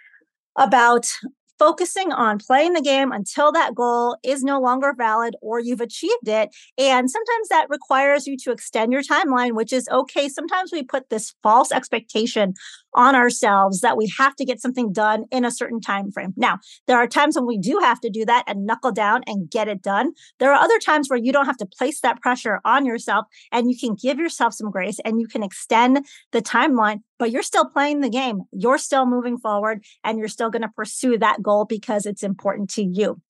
about 0.56 1.12
focusing 1.60 2.10
on 2.10 2.38
playing 2.38 2.72
the 2.72 2.80
game 2.80 3.12
until 3.12 3.52
that 3.52 3.74
goal 3.74 4.16
is 4.24 4.42
no 4.42 4.58
longer 4.58 4.94
valid 4.96 5.36
or 5.42 5.60
you've 5.60 5.82
achieved 5.82 6.26
it. 6.26 6.48
And 6.78 7.10
sometimes 7.10 7.48
that 7.50 7.66
requires 7.68 8.26
you 8.26 8.38
to 8.38 8.50
extend 8.50 8.92
your 8.92 9.02
timeline, 9.02 9.52
which 9.52 9.70
is 9.70 9.86
okay. 9.92 10.30
Sometimes 10.30 10.72
we 10.72 10.82
put 10.82 11.10
this 11.10 11.34
false 11.42 11.70
expectation 11.70 12.54
on 12.94 13.14
ourselves 13.14 13.80
that 13.80 13.96
we 13.96 14.12
have 14.18 14.34
to 14.36 14.44
get 14.44 14.60
something 14.60 14.92
done 14.92 15.24
in 15.30 15.44
a 15.44 15.50
certain 15.50 15.80
time 15.80 16.10
frame. 16.10 16.32
Now, 16.36 16.58
there 16.86 16.98
are 16.98 17.06
times 17.06 17.36
when 17.36 17.46
we 17.46 17.58
do 17.58 17.78
have 17.82 18.00
to 18.00 18.10
do 18.10 18.24
that 18.24 18.44
and 18.46 18.66
knuckle 18.66 18.92
down 18.92 19.22
and 19.26 19.50
get 19.50 19.68
it 19.68 19.82
done. 19.82 20.12
There 20.38 20.52
are 20.52 20.60
other 20.60 20.78
times 20.78 21.08
where 21.08 21.18
you 21.18 21.32
don't 21.32 21.46
have 21.46 21.56
to 21.58 21.66
place 21.66 22.00
that 22.00 22.20
pressure 22.20 22.60
on 22.64 22.84
yourself 22.84 23.26
and 23.52 23.70
you 23.70 23.76
can 23.78 23.94
give 23.94 24.18
yourself 24.18 24.54
some 24.54 24.70
grace 24.70 24.98
and 25.04 25.20
you 25.20 25.26
can 25.26 25.42
extend 25.42 26.06
the 26.32 26.42
timeline, 26.42 27.00
but 27.18 27.30
you're 27.30 27.42
still 27.42 27.66
playing 27.66 28.00
the 28.00 28.10
game. 28.10 28.42
You're 28.52 28.78
still 28.78 29.06
moving 29.06 29.38
forward 29.38 29.84
and 30.04 30.18
you're 30.18 30.28
still 30.28 30.50
going 30.50 30.62
to 30.62 30.68
pursue 30.68 31.18
that 31.18 31.42
goal 31.42 31.64
because 31.64 32.06
it's 32.06 32.22
important 32.22 32.70
to 32.70 32.82
you. 32.82 33.20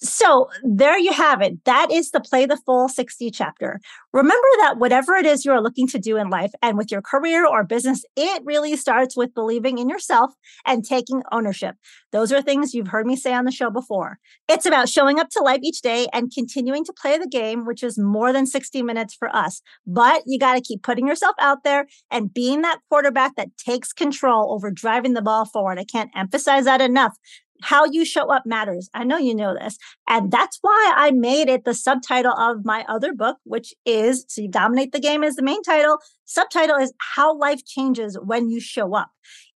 So, 0.00 0.48
there 0.62 0.98
you 0.98 1.12
have 1.12 1.42
it. 1.42 1.64
That 1.64 1.90
is 1.90 2.10
the 2.10 2.20
Play 2.20 2.46
the 2.46 2.58
Full 2.64 2.88
60 2.88 3.30
chapter. 3.30 3.80
Remember 4.12 4.48
that 4.60 4.78
whatever 4.78 5.14
it 5.16 5.26
is 5.26 5.44
you're 5.44 5.60
looking 5.60 5.86
to 5.88 5.98
do 5.98 6.16
in 6.16 6.30
life 6.30 6.52
and 6.62 6.78
with 6.78 6.90
your 6.90 7.02
career 7.02 7.46
or 7.46 7.62
business, 7.62 8.04
it 8.16 8.42
really 8.44 8.74
starts 8.74 9.16
with 9.16 9.34
believing 9.34 9.76
in 9.76 9.88
yourself 9.90 10.32
and 10.66 10.82
taking 10.82 11.22
ownership. 11.30 11.76
Those 12.10 12.32
are 12.32 12.40
things 12.40 12.72
you've 12.72 12.88
heard 12.88 13.06
me 13.06 13.16
say 13.16 13.34
on 13.34 13.44
the 13.44 13.52
show 13.52 13.68
before. 13.68 14.18
It's 14.48 14.64
about 14.64 14.88
showing 14.88 15.20
up 15.20 15.28
to 15.30 15.42
life 15.42 15.60
each 15.62 15.82
day 15.82 16.06
and 16.14 16.32
continuing 16.32 16.86
to 16.86 16.92
play 16.94 17.18
the 17.18 17.28
game, 17.28 17.66
which 17.66 17.82
is 17.82 17.98
more 17.98 18.32
than 18.32 18.46
60 18.46 18.82
minutes 18.82 19.14
for 19.14 19.34
us. 19.36 19.60
But 19.86 20.22
you 20.26 20.38
got 20.38 20.54
to 20.54 20.62
keep 20.62 20.82
putting 20.82 21.06
yourself 21.06 21.36
out 21.38 21.62
there 21.62 21.86
and 22.10 22.32
being 22.32 22.62
that 22.62 22.78
quarterback 22.88 23.36
that 23.36 23.58
takes 23.58 23.92
control 23.92 24.54
over 24.54 24.70
driving 24.70 25.12
the 25.12 25.22
ball 25.22 25.44
forward. 25.44 25.78
I 25.78 25.84
can't 25.84 26.10
emphasize 26.16 26.64
that 26.64 26.80
enough 26.80 27.14
how 27.62 27.84
you 27.84 28.04
show 28.04 28.32
up 28.32 28.46
matters. 28.46 28.88
I 28.94 29.04
know 29.04 29.18
you 29.18 29.34
know 29.34 29.54
this. 29.54 29.78
And 30.08 30.30
that's 30.30 30.58
why 30.60 30.92
I 30.96 31.10
made 31.10 31.48
it 31.48 31.64
the 31.64 31.74
subtitle 31.74 32.32
of 32.32 32.64
my 32.64 32.84
other 32.88 33.12
book, 33.12 33.38
which 33.44 33.74
is 33.84 34.24
So 34.28 34.42
You 34.42 34.48
Dominate 34.48 34.92
the 34.92 35.00
Game 35.00 35.24
is 35.24 35.36
the 35.36 35.42
main 35.42 35.62
title. 35.62 35.98
Subtitle 36.24 36.76
is 36.76 36.92
How 36.98 37.36
Life 37.36 37.64
Changes 37.64 38.18
When 38.22 38.48
You 38.50 38.60
Show 38.60 38.94
Up. 38.94 39.10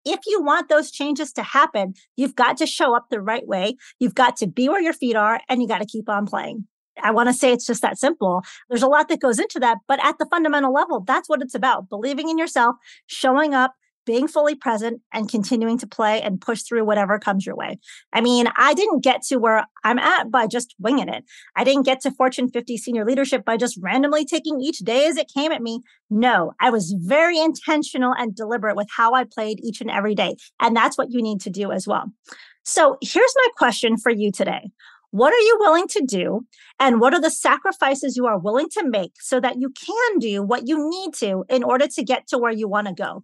If 0.04 0.20
you 0.26 0.42
want 0.42 0.68
those 0.68 0.90
changes 0.90 1.32
to 1.34 1.42
happen, 1.42 1.94
you've 2.16 2.34
got 2.34 2.56
to 2.56 2.66
show 2.66 2.96
up 2.96 3.06
the 3.10 3.20
right 3.20 3.46
way. 3.46 3.76
You've 4.00 4.14
got 4.14 4.36
to 4.38 4.46
be 4.46 4.68
where 4.68 4.80
your 4.80 4.92
feet 4.92 5.14
are 5.14 5.40
and 5.48 5.62
you 5.62 5.68
got 5.68 5.78
to 5.78 5.86
keep 5.86 6.08
on 6.08 6.26
playing. 6.26 6.66
I 7.02 7.10
want 7.10 7.28
to 7.28 7.32
say 7.32 7.52
it's 7.52 7.66
just 7.66 7.82
that 7.82 7.98
simple. 7.98 8.42
There's 8.68 8.82
a 8.82 8.88
lot 8.88 9.08
that 9.08 9.20
goes 9.20 9.38
into 9.38 9.58
that, 9.60 9.78
but 9.88 10.04
at 10.04 10.18
the 10.18 10.26
fundamental 10.26 10.72
level, 10.72 11.00
that's 11.00 11.28
what 11.28 11.40
it's 11.40 11.54
about 11.54 11.88
believing 11.88 12.28
in 12.28 12.36
yourself, 12.36 12.76
showing 13.06 13.54
up, 13.54 13.74
being 14.04 14.28
fully 14.28 14.54
present 14.54 15.00
and 15.12 15.30
continuing 15.30 15.78
to 15.78 15.86
play 15.86 16.20
and 16.22 16.40
push 16.40 16.62
through 16.62 16.84
whatever 16.84 17.18
comes 17.18 17.46
your 17.46 17.56
way. 17.56 17.78
I 18.12 18.20
mean, 18.20 18.46
I 18.56 18.74
didn't 18.74 19.04
get 19.04 19.22
to 19.28 19.36
where 19.36 19.64
I'm 19.84 19.98
at 19.98 20.30
by 20.30 20.46
just 20.46 20.74
winging 20.78 21.08
it. 21.08 21.24
I 21.56 21.64
didn't 21.64 21.84
get 21.84 22.00
to 22.02 22.10
Fortune 22.10 22.48
50 22.48 22.76
senior 22.76 23.04
leadership 23.04 23.44
by 23.44 23.56
just 23.56 23.78
randomly 23.80 24.24
taking 24.24 24.60
each 24.60 24.78
day 24.78 25.06
as 25.06 25.16
it 25.16 25.30
came 25.32 25.52
at 25.52 25.62
me. 25.62 25.80
No, 26.10 26.52
I 26.60 26.70
was 26.70 26.94
very 26.98 27.38
intentional 27.38 28.14
and 28.16 28.34
deliberate 28.34 28.76
with 28.76 28.88
how 28.94 29.14
I 29.14 29.24
played 29.24 29.60
each 29.62 29.80
and 29.80 29.90
every 29.90 30.14
day. 30.14 30.36
And 30.60 30.76
that's 30.76 30.98
what 30.98 31.10
you 31.10 31.22
need 31.22 31.40
to 31.42 31.50
do 31.50 31.72
as 31.72 31.86
well. 31.86 32.12
So 32.64 32.96
here's 33.02 33.34
my 33.36 33.48
question 33.56 33.96
for 33.96 34.10
you 34.10 34.30
today. 34.30 34.70
What 35.12 35.34
are 35.34 35.40
you 35.40 35.58
willing 35.60 35.88
to 35.88 36.02
do? 36.06 36.46
And 36.80 36.98
what 36.98 37.12
are 37.12 37.20
the 37.20 37.30
sacrifices 37.30 38.16
you 38.16 38.26
are 38.26 38.38
willing 38.38 38.68
to 38.70 38.88
make 38.88 39.12
so 39.20 39.40
that 39.40 39.60
you 39.60 39.70
can 39.70 40.18
do 40.18 40.42
what 40.42 40.66
you 40.66 40.88
need 40.88 41.12
to 41.16 41.44
in 41.50 41.62
order 41.62 41.86
to 41.86 42.02
get 42.02 42.26
to 42.28 42.38
where 42.38 42.50
you 42.50 42.66
want 42.66 42.86
to 42.86 42.94
go? 42.94 43.22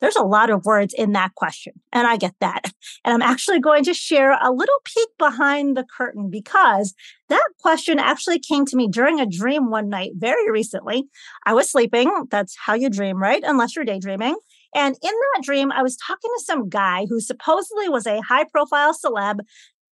There's 0.00 0.16
a 0.16 0.22
lot 0.22 0.50
of 0.50 0.64
words 0.64 0.92
in 0.92 1.12
that 1.12 1.34
question, 1.34 1.74
and 1.92 2.06
I 2.06 2.16
get 2.16 2.34
that. 2.40 2.72
And 3.04 3.14
I'm 3.14 3.30
actually 3.30 3.60
going 3.60 3.84
to 3.84 3.94
share 3.94 4.32
a 4.32 4.50
little 4.50 4.74
peek 4.84 5.08
behind 5.16 5.76
the 5.76 5.84
curtain 5.96 6.28
because 6.28 6.92
that 7.28 7.46
question 7.60 8.00
actually 8.00 8.40
came 8.40 8.66
to 8.66 8.76
me 8.76 8.88
during 8.88 9.20
a 9.20 9.26
dream 9.26 9.70
one 9.70 9.88
night 9.88 10.12
very 10.16 10.50
recently. 10.50 11.04
I 11.44 11.54
was 11.54 11.70
sleeping. 11.70 12.10
That's 12.30 12.56
how 12.56 12.74
you 12.74 12.90
dream, 12.90 13.22
right? 13.22 13.42
Unless 13.46 13.76
you're 13.76 13.84
daydreaming. 13.84 14.36
And 14.74 14.94
in 15.02 15.10
that 15.10 15.42
dream, 15.42 15.72
I 15.72 15.82
was 15.82 15.96
talking 15.96 16.30
to 16.36 16.44
some 16.44 16.68
guy 16.68 17.06
who 17.08 17.20
supposedly 17.20 17.88
was 17.88 18.06
a 18.06 18.20
high 18.20 18.44
profile 18.44 18.92
celeb 18.92 19.38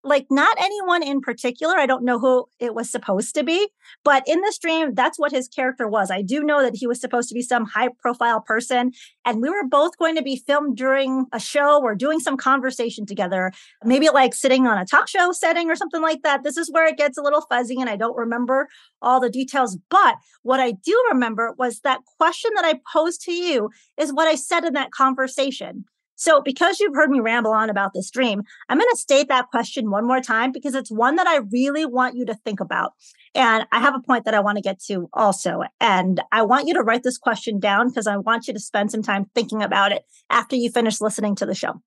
like 0.04 0.26
not 0.30 0.56
anyone 0.60 1.02
in 1.02 1.20
particular. 1.20 1.76
I 1.76 1.86
don't 1.86 2.04
know 2.04 2.18
who 2.18 2.46
it 2.60 2.74
was 2.74 2.90
supposed 2.90 3.34
to 3.34 3.42
be, 3.42 3.68
but 4.04 4.22
in 4.26 4.40
this 4.42 4.58
dream, 4.58 4.94
that's 4.94 5.18
what 5.18 5.32
his 5.32 5.48
character 5.48 5.88
was. 5.88 6.10
I 6.10 6.22
do 6.22 6.42
know 6.42 6.62
that 6.62 6.76
he 6.76 6.86
was 6.86 7.00
supposed 7.00 7.28
to 7.30 7.34
be 7.34 7.42
some 7.42 7.64
high 7.64 7.88
profile 7.98 8.40
person, 8.40 8.92
and 9.24 9.40
we 9.40 9.48
were 9.48 9.66
both 9.66 9.96
going 9.98 10.16
to 10.16 10.22
be 10.22 10.36
filmed 10.36 10.76
during 10.76 11.26
a 11.32 11.40
show 11.40 11.80
or 11.82 11.94
doing 11.94 12.20
some 12.20 12.36
conversation 12.36 13.06
together, 13.06 13.50
maybe 13.84 14.08
like 14.10 14.34
sitting 14.34 14.66
on 14.66 14.78
a 14.78 14.84
talk 14.84 15.08
show 15.08 15.32
setting 15.32 15.70
or 15.70 15.76
something 15.76 16.02
like 16.02 16.22
that. 16.22 16.44
This 16.44 16.56
is 16.56 16.70
where 16.70 16.86
it 16.86 16.98
gets 16.98 17.16
a 17.16 17.22
little 17.22 17.40
fuzzy, 17.42 17.80
and 17.80 17.88
I 17.88 17.96
don't 17.96 18.16
remember 18.16 18.68
all 19.00 19.20
the 19.20 19.30
details. 19.30 19.78
But 19.90 20.16
what 20.42 20.60
I 20.60 20.72
do 20.72 21.04
remember 21.10 21.54
was 21.58 21.80
that 21.80 22.00
question 22.18 22.50
that 22.56 22.64
I 22.64 22.80
posed 22.92 23.22
to 23.22 23.32
you 23.32 23.70
is 23.98 24.12
what 24.12 24.28
I 24.28 24.34
said 24.34 24.64
in 24.64 24.74
that 24.74 24.90
conversation. 24.90 25.86
So, 26.16 26.40
because 26.40 26.80
you've 26.80 26.94
heard 26.94 27.10
me 27.10 27.20
ramble 27.20 27.52
on 27.52 27.70
about 27.70 27.92
this 27.94 28.10
dream, 28.10 28.42
I'm 28.68 28.78
going 28.78 28.90
to 28.90 28.96
state 28.96 29.28
that 29.28 29.48
question 29.50 29.90
one 29.90 30.06
more 30.06 30.20
time 30.20 30.52
because 30.52 30.74
it's 30.74 30.90
one 30.90 31.16
that 31.16 31.26
I 31.26 31.40
really 31.52 31.84
want 31.84 32.16
you 32.16 32.24
to 32.26 32.34
think 32.34 32.60
about. 32.60 32.92
And 33.34 33.66
I 33.72 33.80
have 33.80 33.94
a 33.94 34.00
point 34.00 34.24
that 34.24 34.34
I 34.34 34.40
want 34.40 34.56
to 34.56 34.62
get 34.62 34.80
to 34.84 35.08
also. 35.12 35.62
And 35.80 36.22
I 36.30 36.42
want 36.42 36.68
you 36.68 36.74
to 36.74 36.82
write 36.82 37.02
this 37.02 37.18
question 37.18 37.58
down 37.58 37.88
because 37.88 38.06
I 38.06 38.16
want 38.16 38.46
you 38.46 38.54
to 38.54 38.60
spend 38.60 38.92
some 38.92 39.02
time 39.02 39.26
thinking 39.34 39.62
about 39.62 39.92
it 39.92 40.04
after 40.30 40.54
you 40.54 40.70
finish 40.70 41.00
listening 41.00 41.34
to 41.36 41.46
the 41.46 41.54
show. 41.54 41.80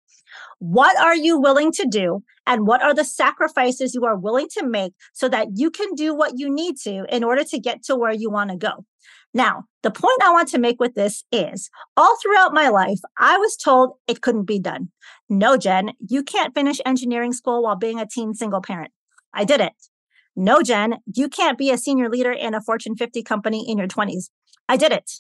What 0.60 0.98
are 0.98 1.16
you 1.16 1.40
willing 1.40 1.72
to 1.74 1.88
do? 1.90 2.24
And 2.46 2.66
what 2.66 2.82
are 2.82 2.94
the 2.94 3.06
sacrifices 3.06 3.94
you 3.94 4.06
are 4.06 4.18
willing 4.18 4.48
to 4.58 4.66
make 4.66 4.94
so 5.14 5.30
that 5.30 5.50
you 5.56 5.70
can 5.70 5.94
do 5.96 6.16
what 6.16 6.34
you 6.38 6.54
need 6.54 6.78
to 6.84 7.06
in 7.10 7.24
order 7.24 7.44
to 7.46 7.60
get 7.60 7.84
to 7.84 7.96
where 7.96 8.14
you 8.14 8.30
want 8.30 8.52
to 8.52 8.58
go? 8.58 8.86
Now, 9.34 9.66
the 9.84 9.92
point 9.92 10.22
I 10.24 10.32
want 10.32 10.50
to 10.50 10.58
make 10.58 10.80
with 10.80 10.96
this 10.96 11.24
is 11.32 11.70
all 11.96 12.18
throughout 12.22 12.54
my 12.54 12.70
life, 12.70 13.00
I 13.18 13.38
was 13.38 13.56
told 13.56 13.94
it 14.08 14.22
couldn't 14.22 14.46
be 14.46 14.60
done. 14.60 14.90
No, 15.30 15.58
Jen, 15.58 15.94
you 16.00 16.24
can't 16.24 16.56
finish 16.56 16.80
engineering 16.86 17.34
school 17.34 17.64
while 17.64 17.76
being 17.76 18.00
a 18.00 18.08
teen 18.08 18.34
single 18.34 18.62
parent. 18.62 18.92
I 19.34 19.44
did 19.44 19.62
it. 19.62 19.74
No, 20.36 20.62
Jen, 20.62 20.98
you 21.14 21.30
can't 21.30 21.58
be 21.58 21.72
a 21.72 21.78
senior 21.78 22.10
leader 22.10 22.32
in 22.32 22.54
a 22.54 22.62
Fortune 22.62 22.96
50 22.96 23.24
company 23.24 23.70
in 23.70 23.78
your 23.78 23.88
20s. 23.88 24.30
I 24.70 24.78
did 24.78 24.92
it. 24.92 25.12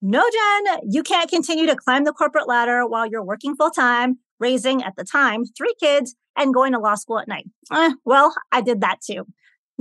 No, 0.00 0.24
Jen, 0.32 0.78
you 0.88 1.02
can't 1.02 1.30
continue 1.30 1.66
to 1.66 1.76
climb 1.76 2.04
the 2.04 2.12
corporate 2.12 2.48
ladder 2.48 2.86
while 2.86 3.06
you're 3.06 3.24
working 3.24 3.54
full 3.54 3.70
time, 3.70 4.18
raising 4.40 4.82
at 4.82 4.96
the 4.96 5.04
time 5.04 5.44
three 5.56 5.74
kids, 5.80 6.16
and 6.36 6.54
going 6.54 6.72
to 6.72 6.78
law 6.78 6.94
school 6.94 7.18
at 7.18 7.28
night. 7.28 7.46
Eh, 7.72 7.92
well, 8.04 8.34
I 8.50 8.62
did 8.62 8.80
that 8.80 8.98
too. 9.00 9.26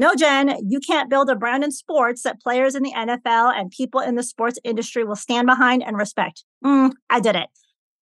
No, 0.02 0.16
Jen, 0.16 0.58
you 0.68 0.80
can't 0.80 1.12
build 1.12 1.30
a 1.30 1.36
brand 1.36 1.64
in 1.64 1.72
sports 1.72 2.24
that 2.24 2.42
players 2.42 2.74
in 2.74 2.82
the 2.82 2.92
NFL 2.92 3.54
and 3.56 3.70
people 3.70 4.00
in 4.02 4.16
the 4.16 4.24
sports 4.24 4.58
industry 4.64 5.04
will 5.04 5.16
stand 5.16 5.46
behind 5.46 5.84
and 5.84 5.96
respect. 5.96 6.44
Mm, 6.66 6.94
I 7.12 7.20
did 7.20 7.36
it. 7.36 7.50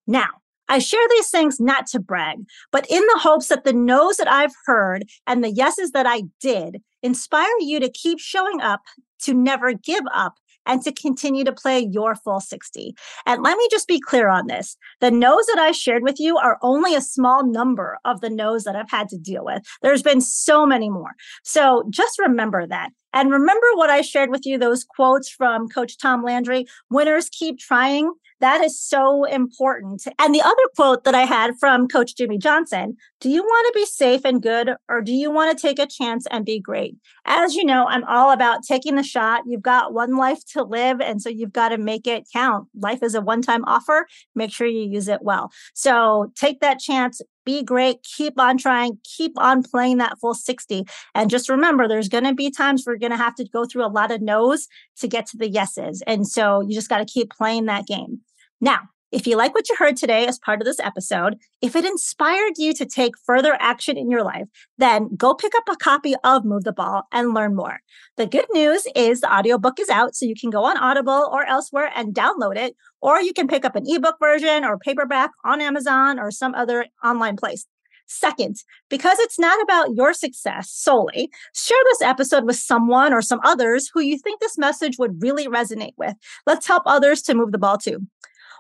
Now, 0.08 0.30
I 0.70 0.80
share 0.80 1.06
these 1.10 1.30
things 1.30 1.60
not 1.60 1.88
to 1.88 2.00
brag, 2.00 2.38
but 2.72 2.90
in 2.90 3.02
the 3.02 3.20
hopes 3.22 3.50
that 3.50 3.66
the 3.66 3.74
no's 3.74 4.16
that 4.16 4.32
I've 4.32 4.54
heard 4.66 5.10
and 5.28 5.44
the 5.44 5.52
yeses 5.52 5.92
that 5.92 6.06
I 6.08 6.24
did 6.40 6.78
inspire 7.04 7.50
you 7.60 7.82
to 7.82 7.90
keep 7.90 8.20
showing 8.22 8.62
up, 8.62 8.80
to 9.24 9.34
never 9.34 9.74
give 9.74 10.06
up, 10.14 10.36
and 10.66 10.82
to 10.84 10.92
continue 10.92 11.44
to 11.44 11.52
play 11.52 11.80
your 11.92 12.16
full 12.16 12.40
60. 12.40 12.96
And 13.26 13.44
let 13.44 13.58
me 13.58 13.68
just 13.72 13.88
be 13.88 14.00
clear 14.00 14.30
on 14.30 14.48
this. 14.48 14.78
The 15.02 15.12
no's 15.12 15.46
that 15.48 15.60
I 15.60 15.72
shared 15.72 16.04
with 16.04 16.20
you 16.20 16.38
are 16.38 16.58
only 16.62 16.96
a 16.96 17.02
small 17.02 17.46
number 17.46 17.98
of 18.06 18.22
the 18.22 18.30
no's 18.30 18.64
that 18.64 18.76
I've 18.76 18.90
had 18.90 19.10
to 19.10 19.18
deal 19.18 19.46
with. 19.46 19.64
There's 19.82 20.04
been 20.04 20.22
so 20.22 20.66
many 20.66 20.90
more. 20.90 21.16
So 21.44 21.84
just 21.90 22.20
remember 22.20 22.68
that. 22.68 22.90
And 23.14 23.32
remember 23.32 23.68
what 23.76 23.90
I 23.90 24.02
shared 24.02 24.30
with 24.30 24.46
you, 24.46 24.58
those 24.58 24.84
quotes 24.84 25.30
from 25.30 25.68
Coach 25.68 25.98
Tom 25.98 26.24
Landry 26.24 26.66
winners 26.90 27.30
keep 27.30 27.60
trying. 27.60 28.12
That 28.40 28.62
is 28.62 28.82
so 28.82 29.26
important. 29.26 30.08
And 30.18 30.34
the 30.34 30.42
other 30.42 30.56
quote 30.76 31.04
that 31.04 31.16
I 31.16 31.26
had 31.26 31.60
from 31.60 31.88
Coach 31.88 32.16
Jimmy 32.16 32.38
Johnson 32.38 32.96
Do 33.20 33.30
you 33.30 33.44
want 33.44 33.68
to 33.68 33.80
be 33.80 33.86
safe 33.86 34.22
and 34.24 34.42
good, 34.42 34.72
or 34.88 35.02
do 35.02 35.12
you 35.12 35.30
want 35.30 35.58
to 35.58 35.62
take 35.62 35.80
a 35.80 35.86
chance 35.86 36.26
and 36.32 36.46
be 36.46 36.60
great? 36.60 36.96
As 37.26 37.56
you 37.56 37.66
know, 37.66 37.86
I'm 37.88 38.06
all 38.06 38.32
about 38.32 38.64
taking 38.64 38.96
the 38.96 39.04
shot. 39.04 39.44
You've 39.46 39.62
got 39.62 39.94
one 39.94 40.16
life 40.16 40.46
to 40.54 40.64
live, 40.64 41.02
and 41.02 41.22
so 41.22 41.30
you've 41.30 41.52
got 41.52 41.70
to 41.70 41.78
make 41.78 42.08
it 42.08 42.28
count. 42.32 42.68
Life 42.80 43.04
is 43.04 43.16
a 43.16 43.22
one 43.22 43.42
time 43.42 43.66
offer. 43.66 44.08
Make 44.36 44.52
sure 44.52 44.68
you 44.68 44.90
use 44.90 45.10
it 45.10 45.22
well. 45.22 45.52
So 45.74 46.32
take 46.36 46.62
that 46.62 46.80
chance, 46.80 47.22
be 47.46 47.64
great, 47.64 48.04
keep 48.04 48.40
on 48.40 48.58
trying, 48.58 49.00
keep 49.04 49.34
on 49.38 49.64
playing 49.64 49.98
that 49.98 50.20
full 50.20 50.34
60. 50.34 50.86
And 51.16 51.30
just 51.30 51.50
remember, 51.50 51.88
there's 51.88 52.10
going 52.10 52.24
to 52.26 52.34
be 52.34 52.52
times 52.52 52.84
we're 52.86 52.98
going 52.98 53.12
to 53.12 53.18
have 53.18 53.36
to 53.36 53.48
go 53.48 53.66
through 53.66 53.86
a 53.86 53.88
lot 53.88 54.12
of 54.12 54.22
no's 54.22 54.68
to 55.00 55.08
get 55.08 55.26
to 55.28 55.38
the 55.38 55.50
yeses. 55.50 56.04
And 56.06 56.28
so 56.28 56.62
you 56.62 56.74
just 56.74 56.90
got 56.90 57.00
to 57.00 57.06
keep 57.06 57.32
playing 57.32 57.66
that 57.66 57.88
game. 57.88 58.22
Now, 58.62 58.82
if 59.12 59.26
you 59.26 59.36
like 59.36 59.56
what 59.56 59.68
you 59.70 59.76
heard 59.78 59.98
today 59.98 60.28
as 60.28 60.40
part 60.40 60.62
of 60.62 60.66
this 60.66 60.80
episode, 60.80 61.38
if 61.62 61.76
it 61.76 61.86
inspired 61.86 62.54
you 62.58 62.74
to 62.74 62.86
take 62.86 63.14
further 63.26 63.58
action 63.60 63.98
in 63.98 64.12
your 64.12 64.24
life, 64.24 64.48
then 64.78 65.10
go 65.16 65.34
pick 65.34 65.54
up 65.56 65.68
a 65.70 65.76
copy 65.76 66.16
of 66.24 66.46
Move 66.46 66.64
the 66.64 66.72
Ball 66.72 67.04
and 67.12 67.34
learn 67.34 67.56
more. 67.56 67.80
The 68.18 68.28
good 68.28 68.46
news 68.54 68.86
is 68.96 69.22
the 69.22 69.34
audiobook 69.34 69.80
is 69.80 69.90
out, 69.90 70.16
so 70.16 70.26
you 70.26 70.36
can 70.40 70.50
go 70.50 70.64
on 70.64 70.78
Audible 70.78 71.30
or 71.32 71.46
elsewhere 71.46 71.92
and 71.96 72.14
download 72.14 72.56
it, 72.56 72.76
or 73.02 73.20
you 73.20 73.34
can 73.34 73.48
pick 73.48 73.66
up 73.66 73.76
an 73.76 73.86
ebook 73.88 74.18
version 74.22 74.64
or 74.64 74.78
paperback 74.78 75.32
on 75.44 75.62
Amazon 75.62 76.20
or 76.20 76.32
some 76.32 76.54
other 76.54 76.86
online 77.04 77.36
place. 77.36 77.66
Second, 78.12 78.58
because 78.90 79.20
it's 79.20 79.38
not 79.38 79.62
about 79.62 79.96
your 79.96 80.14
success 80.14 80.72
solely, 80.72 81.30
share 81.54 81.78
this 81.86 82.02
episode 82.02 82.44
with 82.44 82.56
someone 82.56 83.14
or 83.14 83.22
some 83.22 83.40
others 83.44 83.90
who 83.94 84.02
you 84.02 84.18
think 84.18 84.40
this 84.40 84.58
message 84.58 84.98
would 84.98 85.22
really 85.22 85.48
resonate 85.48 85.94
with. 85.96 86.16
Let's 86.48 86.68
help 86.68 86.84
others 86.88 87.22
to 87.24 87.36
move 87.36 87.52
the 87.52 87.60
ball 87.60 87.78
too. 87.78 88.08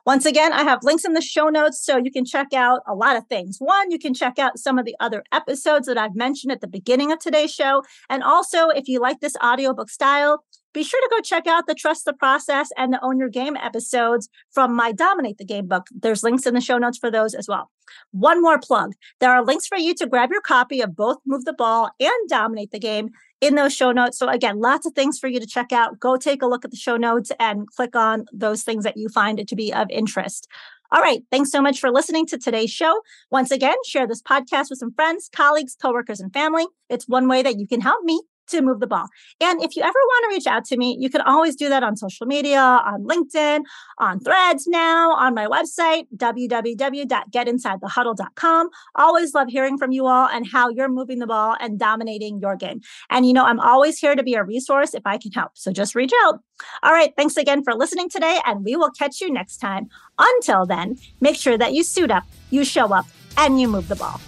Once 0.10 0.26
again, 0.26 0.52
I 0.52 0.64
have 0.64 0.80
links 0.82 1.06
in 1.06 1.14
the 1.14 1.22
show 1.22 1.50
notes 1.50 1.86
so 1.86 1.96
you 1.96 2.10
can 2.10 2.26
check 2.26 2.52
out 2.52 2.82
a 2.88 2.96
lot 2.96 3.16
of 3.16 3.28
things. 3.28 3.58
One, 3.60 3.92
you 3.92 4.00
can 4.00 4.16
check 4.16 4.40
out 4.40 4.58
some 4.58 4.80
of 4.80 4.86
the 4.86 4.96
other 5.00 5.24
episodes 5.32 5.86
that 5.86 6.00
I've 6.00 6.16
mentioned 6.16 6.52
at 6.52 6.62
the 6.62 6.68
beginning 6.68 7.12
of 7.12 7.20
today's 7.20 7.54
show. 7.54 7.84
And 8.10 8.24
also, 8.24 8.70
if 8.70 8.88
you 8.88 9.00
like 9.00 9.20
this 9.20 9.36
audiobook 9.44 9.92
style, 9.92 10.44
be 10.80 10.84
sure 10.86 11.02
to 11.02 11.10
go 11.12 11.20
check 11.20 11.46
out 11.46 11.68
the 11.68 11.76
Trust 11.76 12.06
the 12.06 12.14
Process 12.14 12.70
and 12.78 12.94
the 12.94 13.04
Own 13.04 13.20
Your 13.20 13.28
Game 13.28 13.58
episodes 13.58 14.30
from 14.50 14.74
my 14.74 14.94
Dominate 14.94 15.38
the 15.38 15.44
Game 15.44 15.68
book. 15.68 15.88
There's 15.92 16.24
links 16.24 16.46
in 16.46 16.54
the 16.54 16.62
show 16.62 16.78
notes 16.78 16.98
for 16.98 17.12
those 17.12 17.34
as 17.34 17.50
well. 17.50 17.70
One 18.12 18.42
more 18.42 18.58
plug 18.58 18.94
there 19.20 19.32
are 19.32 19.44
links 19.44 19.68
for 19.68 19.78
you 19.78 19.94
to 19.96 20.08
grab 20.08 20.32
your 20.32 20.40
copy 20.40 20.80
of 20.80 20.96
both 20.96 21.18
Move 21.26 21.44
the 21.44 21.52
Ball 21.52 21.92
and 22.00 22.30
Dominate 22.30 22.72
the 22.72 22.80
Game 22.80 23.10
in 23.42 23.56
those 23.56 23.76
show 23.76 23.92
notes. 23.92 24.18
So, 24.18 24.30
again, 24.30 24.62
lots 24.62 24.86
of 24.86 24.94
things 24.94 25.20
for 25.20 25.28
you 25.28 25.42
to 25.42 25.46
check 25.46 25.74
out. 25.74 26.00
Go 26.00 26.16
take 26.16 26.42
a 26.42 26.48
look 26.48 26.64
at 26.64 26.72
the 26.72 26.78
show 26.78 26.96
notes 26.96 27.30
and 27.42 27.68
click 27.68 27.94
on 27.94 28.26
those 28.32 28.64
things 28.64 28.86
that 28.86 28.96
you 28.96 29.10
find 29.10 29.38
it 29.38 29.50
to 29.50 29.58
be 29.58 29.74
of 29.74 29.88
interest. 29.90 30.48
All 30.92 31.02
right. 31.02 31.24
Thanks 31.30 31.52
so 31.52 31.62
much 31.62 31.82
for 31.82 31.92
listening 31.92 32.26
to 32.28 32.38
today's 32.38 32.72
show. 32.72 33.02
Once 33.32 33.52
again, 33.52 33.76
share 33.86 34.08
this 34.08 34.22
podcast 34.22 34.70
with 34.70 34.80
some 34.80 34.94
friends, 34.94 35.30
colleagues, 35.36 35.76
coworkers, 35.76 36.22
and 36.22 36.32
family. 36.32 36.68
It's 36.90 37.06
one 37.06 37.28
way 37.28 37.44
that 37.44 37.60
you 37.60 37.68
can 37.68 37.82
help 37.82 38.02
me 38.06 38.22
to 38.50 38.62
move 38.62 38.80
the 38.80 38.86
ball. 38.88 39.08
And 39.42 39.62
if 39.64 39.76
you 39.76 39.84
ever 39.84 39.94
want 39.94 40.26
to 40.26 40.30
reach 40.36 40.48
out 40.48 40.64
to 40.66 40.78
me, 40.78 40.98
you 41.00 41.10
can 41.10 41.22
always 41.22 41.56
do 41.56 41.70
that 41.70 41.84
on 41.84 41.96
social 41.96 42.26
media, 42.26 42.60
on 42.60 43.04
LinkedIn, 43.04 43.62
on 43.98 44.20
threads 44.20 44.68
now, 44.68 45.12
on 45.12 45.34
my 45.34 45.48
website, 45.48 46.08
www.getinsidethehuddle.com. 46.16 48.70
Always 48.96 49.34
love 49.34 49.48
hearing 49.50 49.78
from 49.78 49.92
you 49.92 50.06
all 50.06 50.28
and 50.28 50.48
how 50.48 50.70
you're 50.70 50.90
moving 50.90 51.20
the 51.20 51.28
ball 51.28 51.56
and 51.60 51.78
dominating 51.80 52.40
your 52.40 52.56
game. 52.56 52.80
And 53.10 53.26
you 53.26 53.34
know, 53.34 53.46
I'm 53.46 53.60
always 53.60 53.98
here 53.98 54.16
to 54.16 54.24
be 54.24 54.36
a 54.36 54.44
resource 54.44 54.94
if 54.94 55.02
I 55.06 55.18
can 55.18 55.32
help. 55.32 55.52
So 55.56 55.72
just 55.72 55.96
reach 55.96 56.12
out. 56.26 56.40
All 56.84 56.92
right. 56.92 57.14
Thanks 57.16 57.38
again 57.38 57.64
for 57.64 57.74
listening 57.74 58.10
today, 58.10 58.40
and 58.46 58.66
we 58.66 58.76
will 58.76 58.92
catch 58.92 59.22
you 59.22 59.32
next 59.32 59.58
time. 59.58 59.88
Until 60.18 60.66
then, 60.66 60.98
make 61.22 61.38
sure 61.38 61.58
that 61.58 61.74
you 61.74 61.84
suit 61.84 62.12
up, 62.12 62.26
you 62.50 62.66
show 62.66 62.94
up, 62.94 63.06
and 63.38 63.60
you 63.60 63.68
move 63.68 63.88
the 63.88 63.96
ball. 63.96 64.20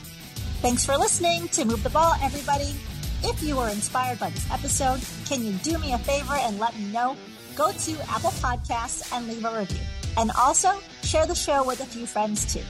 Thanks 0.62 0.86
for 0.86 0.98
listening 0.98 1.48
to 1.50 1.66
Move 1.66 1.84
the 1.84 1.90
Ball, 1.90 2.14
everybody. 2.22 2.74
If 3.24 3.44
you 3.44 3.56
were 3.56 3.70
inspired 3.70 4.20
by 4.20 4.32
this 4.32 4.50
episode, 4.52 5.00
can 5.28 5.44
you 5.44 5.54
do 5.54 5.78
me 5.78 5.94
a 5.94 6.00
favor 6.00 6.34
and 6.34 6.58
let 6.58 6.78
me 6.78 6.86
know? 6.92 7.16
Go 7.56 7.72
to 7.72 7.92
Apple 8.10 8.32
Podcasts 8.32 9.14
and 9.14 9.28
leave 9.28 9.46
a 9.46 9.60
review. 9.60 9.82
And 10.18 10.32
also 10.32 10.72
share 11.04 11.28
the 11.28 11.36
show 11.36 11.64
with 11.64 11.82
a 11.82 11.86
few 11.86 12.08
friends 12.08 12.52
too. 12.52 12.64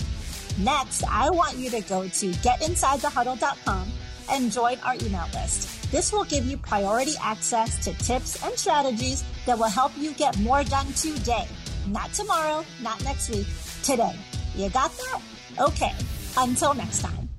Next, 0.61 1.03
I 1.05 1.29
want 1.29 1.57
you 1.57 1.69
to 1.69 1.81
go 1.81 2.03
to 2.03 2.31
getinsidethehuddle.com 2.31 3.91
and 4.29 4.51
join 4.51 4.77
our 4.79 4.95
email 4.95 5.25
list. 5.33 5.89
This 5.91 6.11
will 6.11 6.25
give 6.25 6.45
you 6.45 6.57
priority 6.57 7.13
access 7.21 7.83
to 7.85 7.93
tips 7.93 8.43
and 8.43 8.53
strategies 8.57 9.23
that 9.45 9.57
will 9.57 9.69
help 9.69 9.93
you 9.97 10.13
get 10.13 10.37
more 10.39 10.63
done 10.65 10.91
today. 10.93 11.47
Not 11.87 12.13
tomorrow, 12.13 12.65
not 12.81 13.01
next 13.05 13.29
week, 13.29 13.47
today. 13.83 14.15
You 14.55 14.69
got 14.69 14.91
that? 14.91 15.21
Okay, 15.59 15.93
until 16.37 16.73
next 16.73 16.99
time. 17.01 17.30